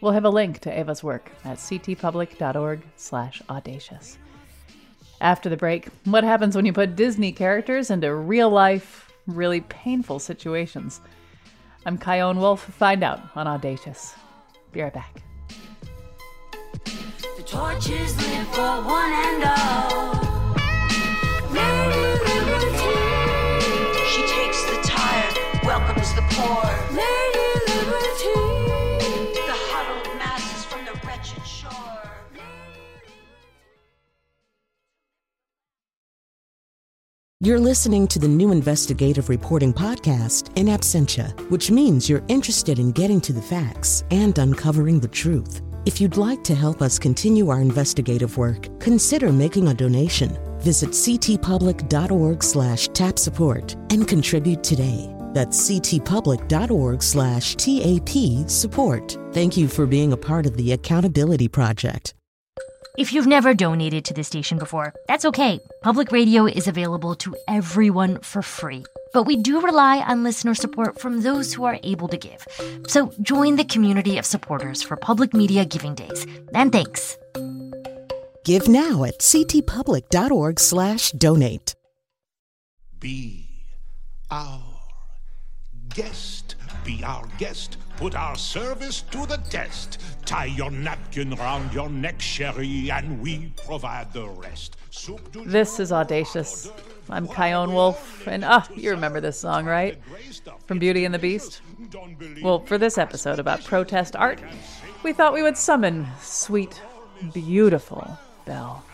[0.00, 4.18] We'll have a link to Ava's work at ctpublic.org slash audacious.
[5.20, 10.18] After the break, what happens when you put Disney characters into real life, really painful
[10.18, 11.00] situations?
[11.84, 12.62] I'm Chion Wolf.
[12.62, 14.14] Find out on Audacious.
[14.72, 15.22] Be right back.
[17.36, 19.61] The torches live for one and all.
[37.44, 42.92] You're listening to the new investigative reporting podcast, In Absentia, which means you're interested in
[42.92, 45.60] getting to the facts and uncovering the truth.
[45.84, 50.38] If you'd like to help us continue our investigative work, consider making a donation.
[50.60, 55.12] Visit ctpublic.org slash tap support and contribute today.
[55.32, 59.18] That's ctpublic.org slash TAP support.
[59.32, 62.14] Thank you for being a part of the Accountability Project.
[62.98, 65.58] If you've never donated to the station before, that's okay.
[65.80, 68.84] Public radio is available to everyone for free.
[69.14, 72.46] But we do rely on listener support from those who are able to give.
[72.88, 76.26] So join the community of supporters for Public Media Giving Days.
[76.54, 77.16] And thanks.
[78.44, 81.74] Give now at ctpublic.org slash donate.
[83.00, 83.48] Be
[84.30, 84.60] our
[85.94, 86.56] guest.
[86.84, 87.78] Be our guest.
[87.96, 90.00] Put our service to the test.
[90.24, 94.76] Tie your napkin round your neck, Sherry, and we provide the rest.
[95.44, 96.70] This is Audacious.
[97.08, 99.98] I'm Chion Wolf, and ah, you remember this song, right?
[100.66, 101.60] From Beauty and the Beast?
[102.42, 104.40] Well, for this episode about protest art,
[105.02, 106.80] we thought we would summon sweet,
[107.32, 108.84] beautiful Belle.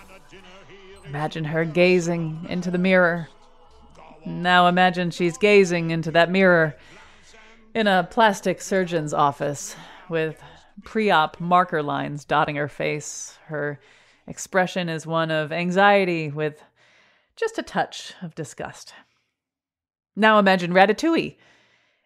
[1.06, 3.28] Imagine her gazing into the mirror.
[4.26, 6.76] Now imagine she's gazing into that mirror
[7.74, 9.76] in a plastic surgeon's office
[10.08, 10.42] with
[10.84, 13.38] pre op marker lines dotting her face.
[13.46, 13.80] Her
[14.26, 16.62] expression is one of anxiety with
[17.36, 18.94] just a touch of disgust.
[20.16, 21.36] Now imagine Ratatouille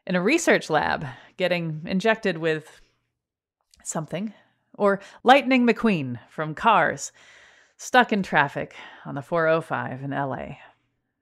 [0.07, 1.07] in a research lab
[1.37, 2.81] getting injected with
[3.85, 4.35] something.
[4.79, 7.13] Or Lightning McQueen from Cars,
[7.77, 10.57] stuck in traffic on the 405 in LA.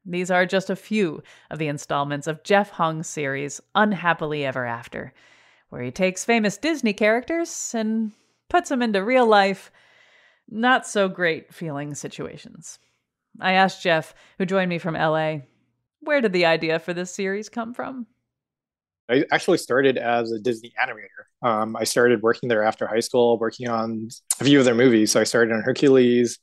[0.05, 5.13] These are just a few of the installments of Jeff Hong's series Unhappily Ever After,
[5.69, 8.13] where he takes famous Disney characters and
[8.49, 9.71] puts them into real life,
[10.49, 12.79] not so great feeling situations.
[13.41, 15.39] I asked Jeff, who joined me from LA,
[16.01, 18.07] where did the idea for this series come from?
[19.09, 21.47] I actually started as a Disney animator.
[21.47, 24.09] Um, I started working there after high school, working on
[24.41, 25.11] a few of their movies.
[25.13, 26.39] So I started on Hercules,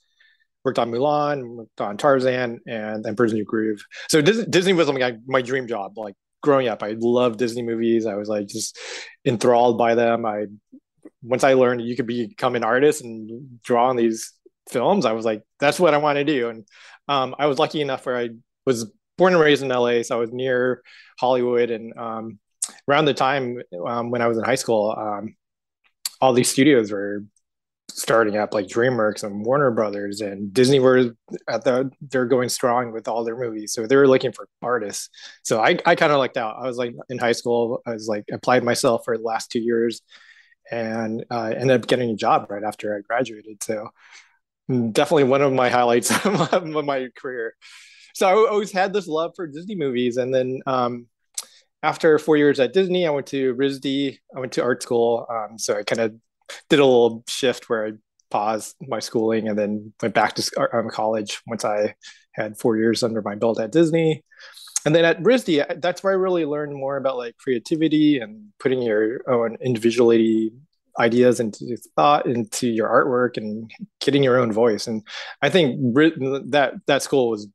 [0.63, 3.83] worked on Mulan, worked on Tarzan, and then Emperor's New Groove.
[4.09, 5.97] So Disney, Disney was like my dream job.
[5.97, 8.05] Like growing up, I loved Disney movies.
[8.05, 8.77] I was like just
[9.25, 10.25] enthralled by them.
[10.25, 10.45] I
[11.21, 14.33] once I learned you could become an artist and draw on these
[14.69, 16.49] films, I was like, that's what I want to do.
[16.49, 16.65] And
[17.07, 18.29] um, I was lucky enough where I
[18.65, 20.83] was born and raised in LA, so I was near
[21.19, 22.39] Hollywood and um,
[22.87, 25.35] around the time um, when I was in high school, um,
[26.21, 27.23] all these studios were
[27.89, 31.15] starting up, like DreamWorks and Warner Brothers and Disney were
[31.49, 35.09] at the they're going strong with all their movies, so they were looking for artists.
[35.43, 36.57] So I I kind of lucked out.
[36.59, 39.59] I was like in high school, I was like applied myself for the last two
[39.61, 40.01] years,
[40.71, 43.63] and uh, ended up getting a job right after I graduated.
[43.63, 43.89] So
[44.69, 47.55] mm, definitely one of my highlights of my career.
[48.13, 51.07] So I always had this love for Disney movies, and then um,
[51.83, 54.17] after four years at Disney, I went to RISD.
[54.35, 55.25] I went to art school.
[55.29, 56.15] Um, so I kind of
[56.69, 57.91] did a little shift where I
[58.29, 61.95] paused my schooling and then went back to um, college once I
[62.33, 64.23] had four years under my belt at Disney.
[64.85, 68.81] And then at RISD, that's where I really learned more about like creativity and putting
[68.81, 70.51] your own individuality
[70.99, 73.69] ideas into thought into your artwork and
[73.99, 74.87] getting your own voice.
[74.87, 75.03] And
[75.41, 77.47] I think that that school was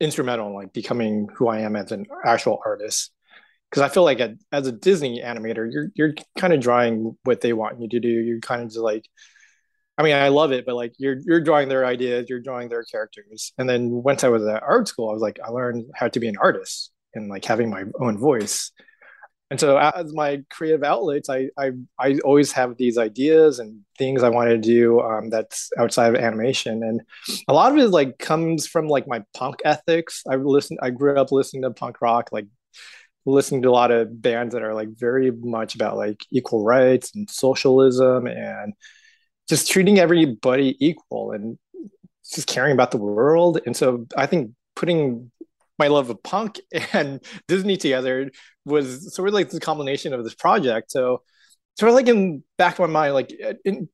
[0.00, 3.12] instrumental in like becoming who I am as an actual artist
[3.70, 7.40] because I feel like a, as a Disney animator, you're you're kind of drawing what
[7.40, 8.08] they want you to do.
[8.08, 9.04] You're kind of just like,
[9.96, 12.82] I mean, I love it, but like you're you're drawing their ideas, you're drawing their
[12.84, 13.52] characters.
[13.58, 16.20] And then once I was at art school, I was like, I learned how to
[16.20, 18.72] be an artist and like having my own voice.
[19.52, 24.22] And so as my creative outlets, I I, I always have these ideas and things
[24.22, 27.02] I want to do um, that's outside of animation, and
[27.48, 30.22] a lot of it like comes from like my punk ethics.
[30.28, 32.46] I listened, I grew up listening to punk rock, like
[33.30, 37.14] listening to a lot of bands that are like very much about like equal rights
[37.14, 38.74] and socialism and
[39.48, 41.58] just treating everybody equal and
[42.32, 43.60] just caring about the world.
[43.66, 45.30] And so I think putting
[45.78, 46.60] my love of punk
[46.92, 48.30] and Disney together
[48.64, 50.90] was sort of like the combination of this project.
[50.90, 51.22] So
[51.78, 53.32] sort of like in back of my mind, like
[53.64, 53.88] in,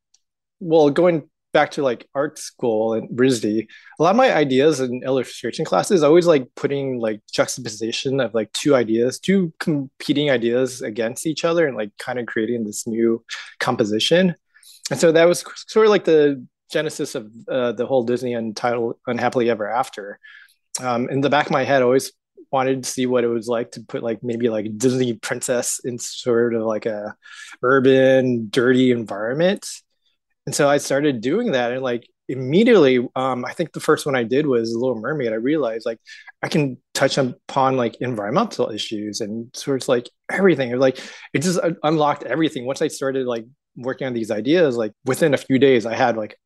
[0.60, 3.66] well, going back to like art school and RISD,
[3.98, 8.34] a lot of my ideas in illustration classes, I always like putting like juxtaposition of
[8.34, 12.86] like two ideas, two competing ideas against each other and like kind of creating this
[12.86, 13.24] new
[13.58, 14.34] composition.
[14.90, 18.98] And so that was sort of like the genesis of uh, the whole Disney untitled
[19.06, 20.18] Unhappily Ever After.
[20.78, 22.12] Um, in the back of my head, I always
[22.52, 25.98] wanted to see what it was like to put like maybe like Disney princess in
[25.98, 27.16] sort of like a
[27.62, 29.66] urban, dirty environment
[30.46, 34.16] and so I started doing that, and like immediately, um, I think the first one
[34.16, 35.32] I did was Little Mermaid.
[35.32, 35.98] I realized like
[36.42, 40.70] I can touch upon like environmental issues and sort of like everything.
[40.70, 40.98] It like
[41.32, 42.66] it just unlocked everything.
[42.66, 43.44] Once I started like
[43.76, 46.36] working on these ideas, like within a few days, I had like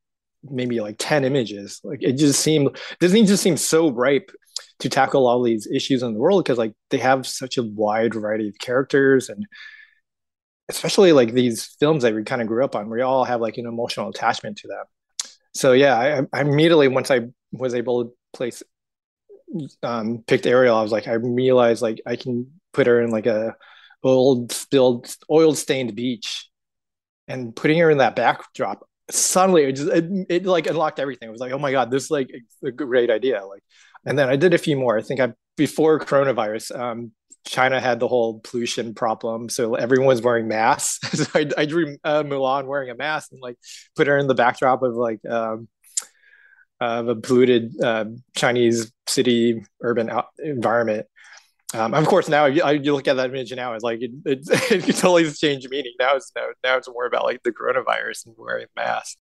[0.42, 4.30] maybe like 10 images like it just seemed disney just seems so ripe
[4.78, 8.14] to tackle all these issues in the world because like they have such a wide
[8.14, 9.46] variety of characters and
[10.71, 13.59] especially like these films that we kind of grew up on, we all have like
[13.59, 14.85] an emotional attachment to them.
[15.53, 17.21] So yeah, I, I immediately once I
[17.53, 18.62] was able to place
[19.83, 23.27] um, picked Ariel, I was like, I realized like I can put her in like
[23.27, 23.55] a
[24.03, 26.49] old spilled oil stained beach,
[27.29, 31.29] and putting her in that backdrop suddenly it just it, it like unlocked everything.
[31.29, 32.31] It was like, oh my god, this is like
[32.64, 33.45] a great idea.
[33.45, 33.62] Like,
[34.07, 34.97] and then I did a few more.
[34.97, 37.12] I think I before coronavirus, um,
[37.47, 40.99] China had the whole pollution problem, so everyone was wearing masks.
[41.18, 43.57] so I, I drew uh, Mulan wearing a mask and like
[43.97, 45.68] put her in the backdrop of like um,
[46.80, 51.07] of a polluted uh, Chinese city urban out- environment.
[51.72, 54.41] Um, of course, now you, you, look at that image now, it's like it, it,
[54.88, 55.93] it totally changed meaning.
[56.01, 59.16] Now it's now, now it's more about like the coronavirus and wearing masks.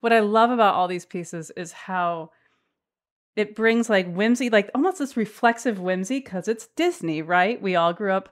[0.00, 2.30] What I love about all these pieces is how
[3.38, 7.62] it brings like whimsy, like almost this reflexive whimsy because it's Disney, right?
[7.62, 8.30] We all grew up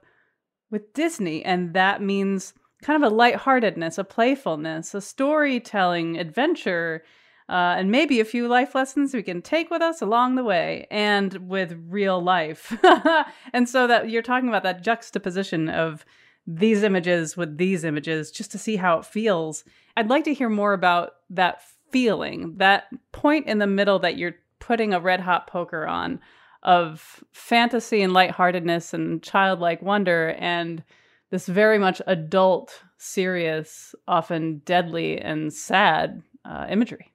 [0.68, 7.04] with Disney, and that means kind of a lightheartedness, a playfulness, a storytelling adventure,
[7.48, 10.88] uh, and maybe a few life lessons we can take with us along the way
[10.90, 12.76] and with real life.
[13.52, 16.04] and so that you're talking about that juxtaposition of
[16.48, 19.62] these images with these images just to see how it feels.
[19.96, 21.60] I'd like to hear more about that
[21.92, 26.20] feeling, that point in the middle that you're putting a red hot poker on
[26.62, 30.82] of fantasy and lightheartedness and childlike wonder and
[31.30, 37.12] this very much adult serious, often deadly and sad uh, imagery.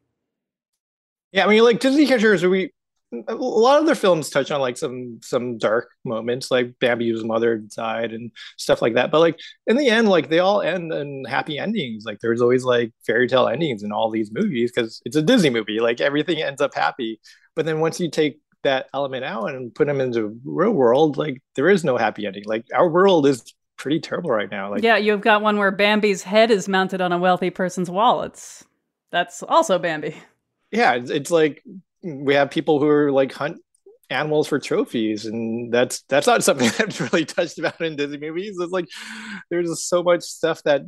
[1.31, 2.71] Yeah, I mean, like Disney characters, we
[3.27, 7.57] a lot of their films touch on like some some dark moments like bambi's mother
[7.57, 9.11] died and stuff like that.
[9.11, 12.05] But like in the end like they all end in happy endings.
[12.05, 15.49] Like there's always like fairy tale endings in all these movies because it's a disney
[15.49, 15.79] movie.
[15.79, 17.19] Like everything ends up happy.
[17.55, 21.41] But then once you take that element out and put them into real world like
[21.55, 22.43] there is no happy ending.
[22.45, 24.71] Like our world is pretty terrible right now.
[24.71, 28.23] Like yeah you've got one where bambi's head is mounted on a wealthy person's wall
[28.23, 28.63] it's
[29.11, 30.15] that's also bambi.
[30.71, 31.61] Yeah it's, it's like
[32.03, 33.61] we have people who are like hunt
[34.09, 38.57] animals for trophies and that's that's not something that's really touched about in disney movies.
[38.59, 38.87] It's like
[39.49, 40.81] there's so much stuff that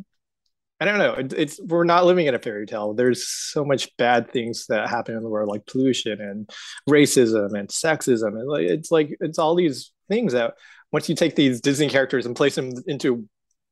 [0.80, 2.94] i don't know it, it's we're not living in a fairy tale.
[2.94, 6.50] There's so much bad things that happen in the world like pollution and
[6.90, 8.40] racism and sexism.
[8.40, 10.56] And like it's like it's all these things that
[10.92, 13.28] once you take these disney characters and place them into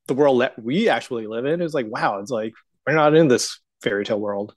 [0.07, 2.53] the world that we actually live in it's like wow it's like
[2.85, 4.53] we're not in this fairy tale world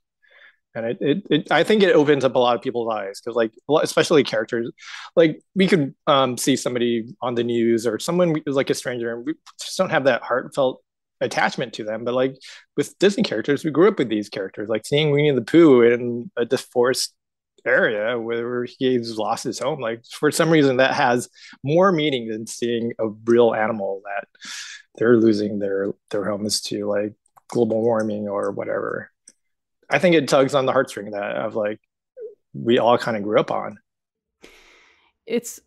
[0.75, 3.35] and it, it, it, i think it opens up a lot of people's eyes because
[3.35, 3.51] like
[3.81, 4.69] especially characters
[5.15, 9.25] like we could um, see somebody on the news or someone like a stranger and
[9.25, 10.81] we just don't have that heartfelt
[11.21, 12.03] attachment to them.
[12.03, 12.35] But like
[12.75, 16.29] with disney characters we grew up with these characters like seeing winnie the pooh in
[16.37, 17.13] a divorced
[17.65, 21.29] area where he's lost his home like for some reason that has
[21.63, 24.27] more meaning than seeing a real animal that
[24.97, 27.13] they're losing their their homes to like
[27.47, 29.09] global warming or whatever
[29.89, 31.79] I think it tugs on the heartstring that of like
[32.53, 33.77] we all kind of grew up on.
[35.25, 35.59] It's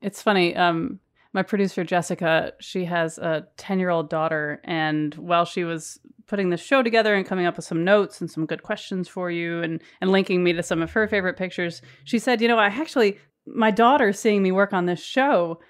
[0.00, 0.54] it's funny.
[0.56, 1.00] Um,
[1.32, 6.50] my producer Jessica, she has a ten year old daughter, and while she was putting
[6.50, 9.62] the show together and coming up with some notes and some good questions for you,
[9.62, 12.66] and and linking me to some of her favorite pictures, she said, "You know, I
[12.66, 15.60] actually." My daughter seeing me work on this show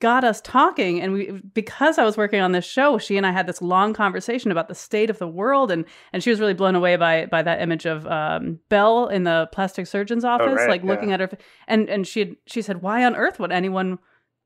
[0.00, 3.32] got us talking and we because I was working on this show she and I
[3.32, 6.54] had this long conversation about the state of the world and and she was really
[6.54, 10.48] blown away by by that image of um, Belle in the plastic surgeon's oh, office
[10.50, 10.88] oh, right, like yeah.
[10.88, 11.30] looking at her
[11.66, 13.98] and and she had, she said why on earth would anyone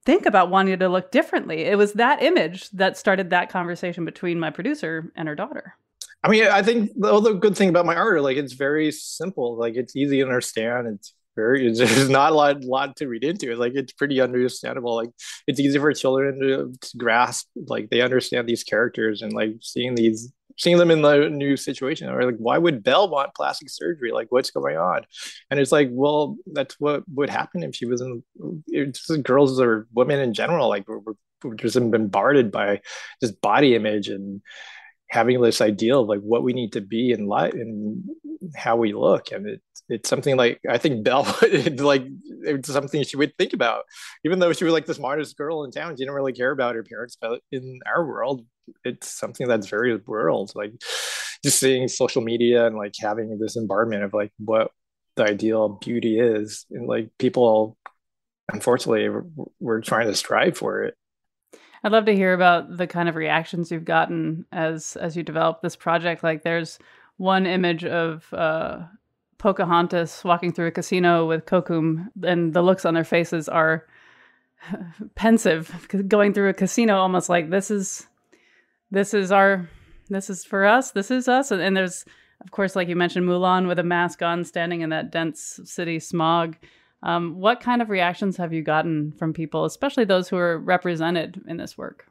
[0.04, 4.40] think about wanting to look differently it was that image that started that conversation between
[4.40, 5.76] my producer and her daughter
[6.24, 9.56] I mean, I think the other good thing about my art, like it's very simple,
[9.56, 10.86] like it's easy to understand.
[10.86, 13.58] It's very there's not a lot, lot to read into it.
[13.58, 14.94] Like it's pretty understandable.
[14.94, 15.10] Like
[15.46, 19.94] it's easy for children to, to, grasp like they understand these characters and like seeing
[19.94, 24.12] these seeing them in the new situation or like why would belle want plastic surgery?
[24.12, 25.02] Like what's going on?
[25.50, 28.22] And it's like well that's what would happen if she was in
[28.68, 31.00] it's girls or women in general like we're,
[31.42, 32.80] we're just bombarded by
[33.20, 34.42] this body image and
[35.12, 38.02] having this ideal of like what we need to be in life and
[38.56, 39.30] how we look.
[39.30, 41.24] And it, it's something like i think belle
[41.78, 42.06] like
[42.44, 43.84] it's something she would think about.
[44.24, 46.74] Even though she was like the smartest girl in town she didn't really care about
[46.74, 47.18] her parents.
[47.20, 48.46] But in our world
[48.84, 50.72] it's something that's very world like
[51.44, 54.70] just seeing social media and like having this environment of like what
[55.16, 56.64] the ideal beauty is.
[56.70, 57.76] And like people
[58.50, 59.10] unfortunately
[59.60, 60.94] we're trying to strive for it
[61.84, 65.62] I'd love to hear about the kind of reactions you've gotten as as you develop
[65.62, 66.22] this project.
[66.22, 66.78] Like, there's
[67.16, 68.82] one image of uh,
[69.38, 73.86] Pocahontas walking through a casino with Kocoum, and the looks on their faces are
[75.14, 78.06] pensive, going through a casino, almost like this is
[78.90, 79.68] this is our
[80.08, 81.50] this is for us, this is us.
[81.50, 82.04] And, and there's,
[82.40, 85.98] of course, like you mentioned, Mulan with a mask on, standing in that dense city
[85.98, 86.56] smog.
[87.02, 91.40] Um, what kind of reactions have you gotten from people, especially those who are represented
[91.48, 92.06] in this work?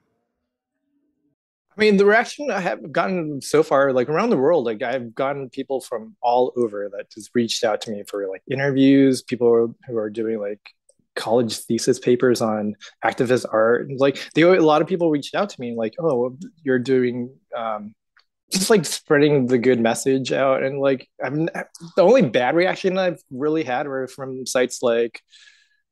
[1.77, 5.15] I mean, the reaction I have gotten so far, like around the world, like I've
[5.15, 9.73] gotten people from all over that just reached out to me for like interviews, people
[9.87, 10.59] who are doing like
[11.15, 12.75] college thesis papers on
[13.05, 13.89] activist art.
[13.97, 17.93] Like they, a lot of people reached out to me like, oh, you're doing um,
[18.51, 23.21] just like spreading the good message out and like i'm the only bad reaction i've
[23.31, 25.21] really had were from sites like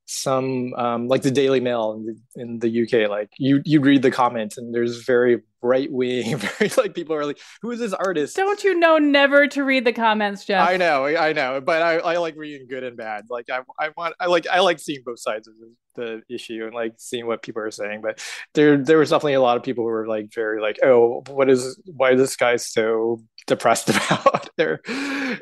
[0.10, 3.10] some um, like the Daily Mail in the, in the UK.
[3.10, 7.26] Like you you read the comments and there's very right wing, very like people are
[7.26, 8.36] like, who is this artist?
[8.36, 10.68] Don't you know never to read the comments, Jeff?
[10.68, 13.26] I know, I know, but I, I like reading good and bad.
[13.30, 15.54] Like I I want I like I like seeing both sides of
[15.96, 18.02] the issue and like seeing what people are saying.
[18.02, 18.24] But
[18.56, 21.50] there there was definitely a lot of people who were like very like, oh, what
[21.52, 24.82] is why is this guy so depressed about there?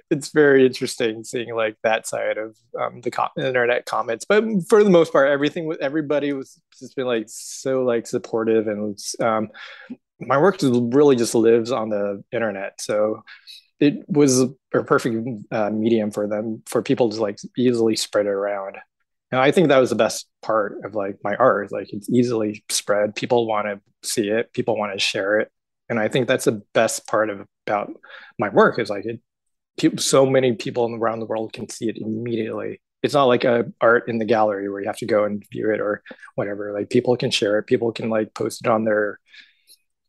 [0.10, 4.26] It's very interesting seeing like that side of um, the internet comments.
[4.26, 8.68] But for the most part, everything with everybody was just been like so like supportive
[8.68, 9.50] and um,
[10.20, 12.82] my work really just lives on the internet.
[12.82, 13.22] So
[13.80, 14.50] it was a
[14.84, 18.78] perfect uh, medium for them for people to like easily spread it around.
[19.32, 21.72] And I think that was the best part of like my art.
[21.72, 23.16] Like it's easily spread.
[23.16, 24.52] People want to see it.
[24.54, 25.52] People want to share it.
[25.90, 27.92] And I think that's the best part of about
[28.40, 29.20] my work is like it.
[29.78, 32.82] People, so many people around the world can see it immediately.
[33.04, 35.72] It's not like a art in the gallery where you have to go and view
[35.72, 36.02] it or
[36.36, 36.74] whatever.
[36.74, 37.68] Like people can share it.
[37.68, 39.20] People can like post it on their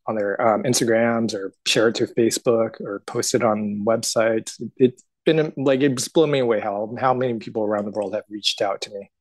[0.07, 4.59] on their um, Instagrams or share it to Facebook or post it on websites.
[4.77, 5.03] It, has
[5.35, 8.61] been like it's blown me away how how many people around the world have reached
[8.61, 9.11] out to me.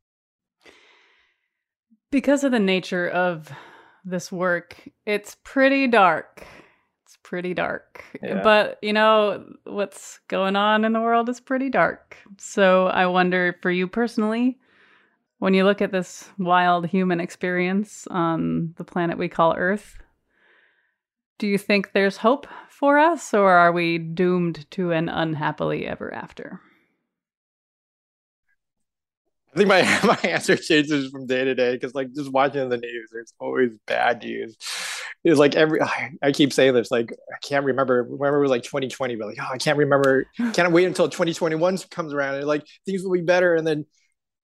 [2.11, 3.53] Because of the nature of
[4.09, 6.45] this work, it's pretty dark.
[7.05, 8.05] It's pretty dark.
[8.23, 8.43] Yeah.
[8.43, 12.17] But, you know, what's going on in the world is pretty dark.
[12.39, 14.59] So I wonder for you personally,
[15.39, 19.97] when you look at this wild human experience on the planet we call Earth,
[21.39, 26.13] do you think there's hope for us, or are we doomed to an unhappily ever
[26.13, 26.61] after?
[29.55, 32.77] I think my my answer changes from day to day because like just watching the
[32.77, 34.57] news, there's always bad news.
[35.25, 35.81] It's like every
[36.23, 38.03] I, keep saying this, like I can't remember.
[38.03, 40.27] Remember it was like 2020, but like oh, I can't remember.
[40.37, 40.51] Hmm.
[40.53, 43.55] Can't wait until 2021 comes around and like things will be better.
[43.55, 43.87] And then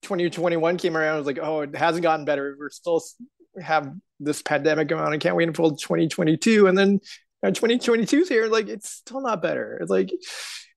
[0.02, 1.14] 2021 came around.
[1.14, 2.56] I was like, oh, it hasn't gotten better.
[2.58, 3.02] We're still
[3.62, 5.12] have this pandemic going on.
[5.12, 6.66] I can't wait until 2022.
[6.66, 7.00] And then
[7.42, 8.46] uh, 2022 is here.
[8.46, 9.78] Like it's still not better.
[9.80, 10.10] It's like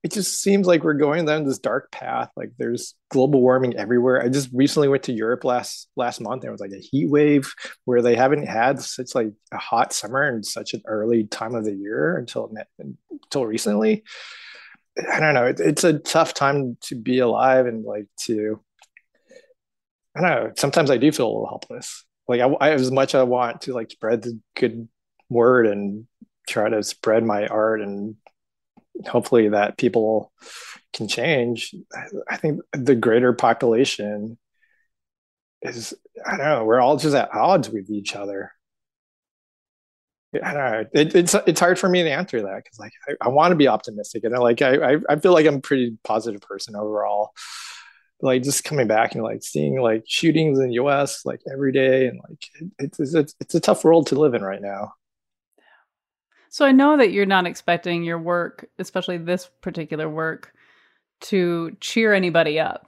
[0.03, 2.29] it just seems like we're going down this dark path.
[2.35, 4.21] Like there's global warming everywhere.
[4.21, 6.43] I just recently went to Europe last last month.
[6.43, 7.53] There was like a heat wave
[7.85, 11.65] where they haven't had such like a hot summer and such an early time of
[11.65, 14.03] the year until until recently.
[15.11, 15.45] I don't know.
[15.45, 18.61] It, it's a tough time to be alive and like to.
[20.15, 20.51] I don't know.
[20.57, 22.05] Sometimes I do feel a little helpless.
[22.27, 24.87] Like I, I as much as I want to like spread the good
[25.29, 26.07] word and
[26.47, 28.15] try to spread my art and
[29.05, 30.31] hopefully that people
[30.93, 31.75] can change
[32.29, 34.37] i think the greater population
[35.61, 35.93] is
[36.25, 38.51] i don't know we're all just at odds with each other
[40.43, 40.85] I don't know.
[40.93, 43.55] It, it's it's hard for me to answer that because like I, I want to
[43.55, 47.31] be optimistic and I, like I, I feel like I'm a pretty positive person overall.
[48.21, 51.25] Like just coming back and like seeing like shootings in the U.S.
[51.25, 54.41] like every day and like it, it's it's it's a tough world to live in
[54.41, 54.93] right now.
[56.49, 60.53] So I know that you're not expecting your work, especially this particular work,
[61.21, 62.87] to cheer anybody up.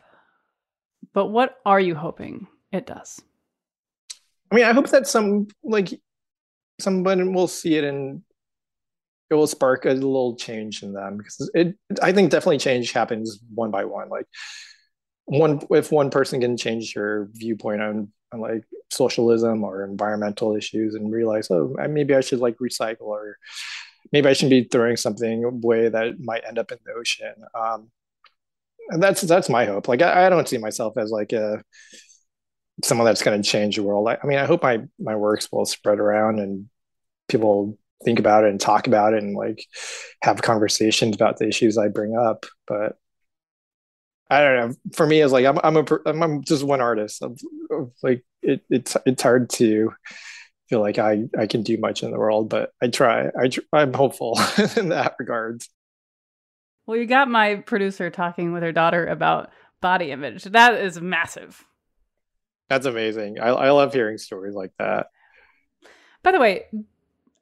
[1.14, 3.22] But what are you hoping it does?
[4.52, 5.90] I mean, I hope that some like
[6.80, 8.22] someone will see it and
[9.30, 13.40] it will spark a little change in them because it I think definitely change happens
[13.54, 14.10] one by one.
[14.10, 14.26] Like
[15.26, 21.12] one if one person can change your viewpoint on like socialism or environmental issues and
[21.12, 23.38] realize oh maybe i should like recycle or
[24.12, 27.34] maybe i should be throwing something away that might end up in the ocean.
[27.54, 27.90] Um,
[28.90, 29.88] and that's that's my hope.
[29.88, 31.64] Like I, I, don't see myself as like a
[32.84, 34.08] someone that's going to change the world.
[34.08, 36.70] I, I mean i hope my my works will spread around and
[37.28, 39.64] people think about it and talk about it and like
[40.24, 42.98] have conversations about the issues i bring up but
[44.30, 44.76] I don't know.
[44.94, 47.22] For me, it's like I'm I'm a I'm just one artist.
[47.24, 47.36] I'm,
[48.04, 49.92] like it, it's it's hard to
[50.70, 53.28] feel like I I can do much in the world, but I try.
[53.28, 54.40] I I'm hopeful
[54.78, 55.64] in that regard.
[56.86, 59.52] Well, you got my producer talking with her daughter about
[59.82, 60.44] body image.
[60.44, 61.66] That is massive.
[62.70, 63.40] That's amazing.
[63.40, 65.08] I I love hearing stories like that.
[66.22, 66.66] By the way,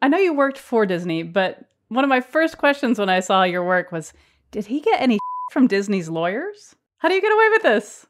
[0.01, 3.43] I know you worked for Disney, but one of my first questions when I saw
[3.43, 4.13] your work was,
[4.51, 5.19] did he get any
[5.51, 6.75] from Disney's lawyers?
[6.99, 8.05] How do you get away with this?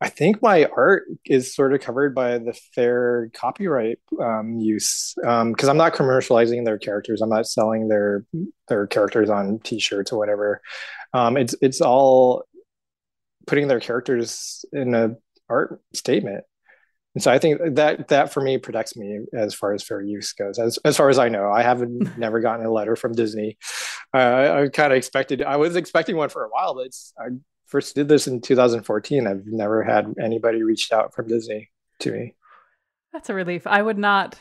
[0.00, 5.68] I think my art is sort of covered by the fair copyright um, use because
[5.68, 7.20] um, I'm not commercializing their characters.
[7.20, 8.24] I'm not selling their
[8.66, 10.60] their characters on T-shirts or whatever.
[11.14, 12.44] Um, it's it's all
[13.46, 15.14] putting their characters in a
[15.48, 16.44] art statement.
[17.14, 20.32] And so I think that that for me protects me as far as fair use
[20.32, 20.58] goes.
[20.58, 23.56] As as far as I know, I haven't never gotten a letter from Disney.
[24.12, 25.42] Uh, I, I kind of expected.
[25.42, 27.28] I was expecting one for a while, but it's I
[27.72, 29.26] first did this in 2014.
[29.26, 31.70] I've never had anybody reached out from Disney
[32.00, 32.34] to me.
[33.14, 33.66] That's a relief.
[33.66, 34.38] I would not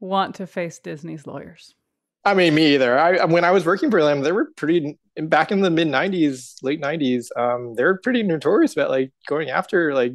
[0.00, 1.74] want to face Disney's lawyers.
[2.24, 2.98] I mean, me either.
[2.98, 6.54] I when I was working for them, they were pretty back in the mid '90s,
[6.62, 7.26] late '90s.
[7.36, 10.14] Um, they're pretty notorious about like going after like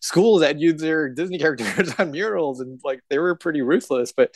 [0.00, 4.12] schools that use their Disney characters on murals, and like they were pretty ruthless.
[4.12, 4.34] But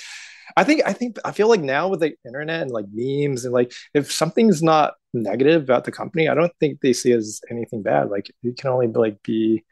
[0.56, 3.54] I think I think I feel like now with the internet and like memes and
[3.54, 7.82] like if something's not negative about the company, I don't think they see as anything
[7.82, 8.10] bad.
[8.10, 9.64] Like it can only like be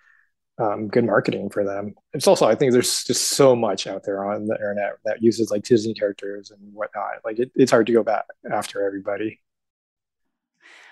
[0.59, 1.95] um, good marketing for them.
[2.13, 5.51] It's also I think there's just so much out there on the internet that uses
[5.51, 7.25] like Disney characters and whatnot.
[7.25, 9.41] Like it, it's hard to go back after everybody.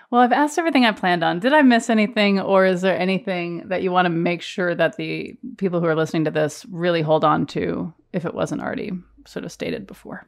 [0.09, 1.41] Well, I've asked everything I planned on.
[1.41, 4.97] Did I miss anything, or is there anything that you want to make sure that
[4.97, 8.93] the people who are listening to this really hold on to if it wasn't already
[9.27, 10.27] sort of stated before?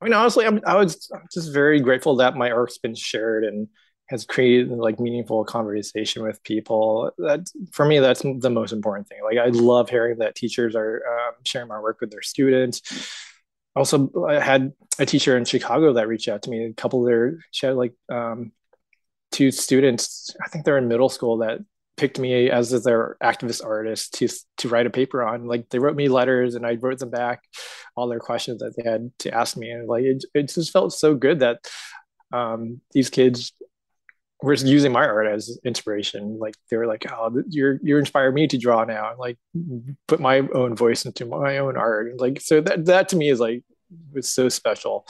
[0.00, 3.68] I mean, honestly, I'm, I was just very grateful that my art's been shared and
[4.06, 7.12] has created like meaningful conversation with people.
[7.18, 9.18] That for me, that's the most important thing.
[9.22, 12.82] Like, I love hearing that teachers are um, sharing my work with their students.
[13.76, 16.66] Also, I had a teacher in Chicago that reached out to me.
[16.66, 18.52] A couple of their she had like um,
[19.30, 20.34] two students.
[20.44, 21.60] I think they're in middle school that
[21.96, 24.28] picked me as their activist artist to
[24.58, 25.46] to write a paper on.
[25.46, 27.44] Like they wrote me letters and I wrote them back
[27.96, 29.70] all their questions that they had to ask me.
[29.70, 31.58] And like it, it just felt so good that
[32.32, 33.52] um, these kids
[34.42, 36.38] were using my art as inspiration.
[36.38, 39.38] Like they were like, "Oh, you're you're inspired me to draw now." And like
[40.08, 42.18] put my own voice into my own art.
[42.20, 43.62] Like so that that to me is like
[44.12, 45.06] was so special.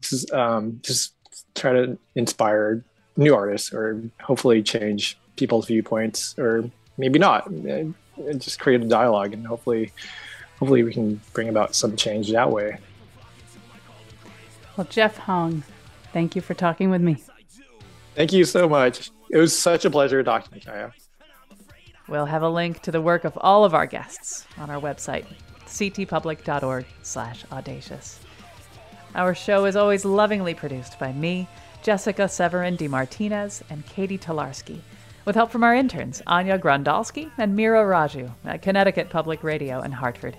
[0.00, 1.14] Just um, just
[1.54, 2.84] try to inspire
[3.16, 6.68] new artists or hopefully change people's viewpoints or
[6.98, 7.94] maybe not and
[8.38, 9.92] just create a dialogue and hopefully
[10.58, 12.78] hopefully we can bring about some change that way
[14.76, 15.62] Well, Jeff Hong,
[16.12, 17.16] thank you for talking with me.
[18.14, 20.92] thank you so much it was such a pleasure talking to you Kaya.
[22.08, 25.26] We'll have a link to the work of all of our guests on our website,
[25.66, 28.20] ctpublic.org slash audacious.
[29.16, 31.48] Our show is always lovingly produced by me,
[31.82, 34.78] Jessica Severin DeMartinez, and Katie Tolarski,
[35.26, 39.92] with help from our interns, Anya Grandalski and Mira Raju at Connecticut Public Radio in
[39.92, 40.36] Hartford.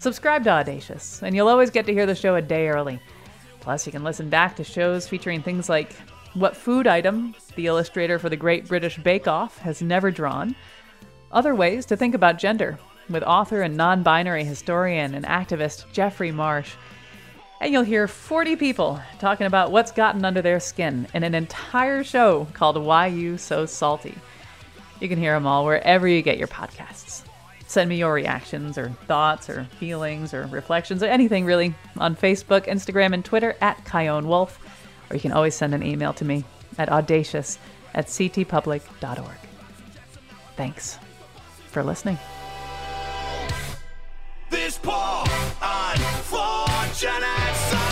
[0.00, 2.98] Subscribe to Audacious, and you'll always get to hear the show a day early.
[3.60, 5.92] Plus, you can listen back to shows featuring things like
[6.32, 10.56] what food item the illustrator for the Great British Bake Off has never drawn,
[11.30, 12.78] other ways to think about gender,
[13.10, 16.74] with author and non binary historian and activist Jeffrey Marsh.
[17.60, 22.04] And you'll hear 40 people talking about what's gotten under their skin in an entire
[22.04, 24.14] show called Why You So Salty.
[25.00, 27.22] You can hear them all wherever you get your podcasts.
[27.66, 32.66] Send me your reactions or thoughts or feelings or reflections or anything really on Facebook,
[32.66, 34.58] Instagram, and Twitter at Chion Wolf,
[35.10, 36.44] or you can always send an email to me
[36.78, 37.58] at audacious
[37.94, 39.36] at ctpublic.org.
[40.56, 40.98] Thanks
[41.68, 42.18] for listening
[44.54, 45.24] this poor,
[45.60, 47.24] unfortunate
[47.70, 47.83] son.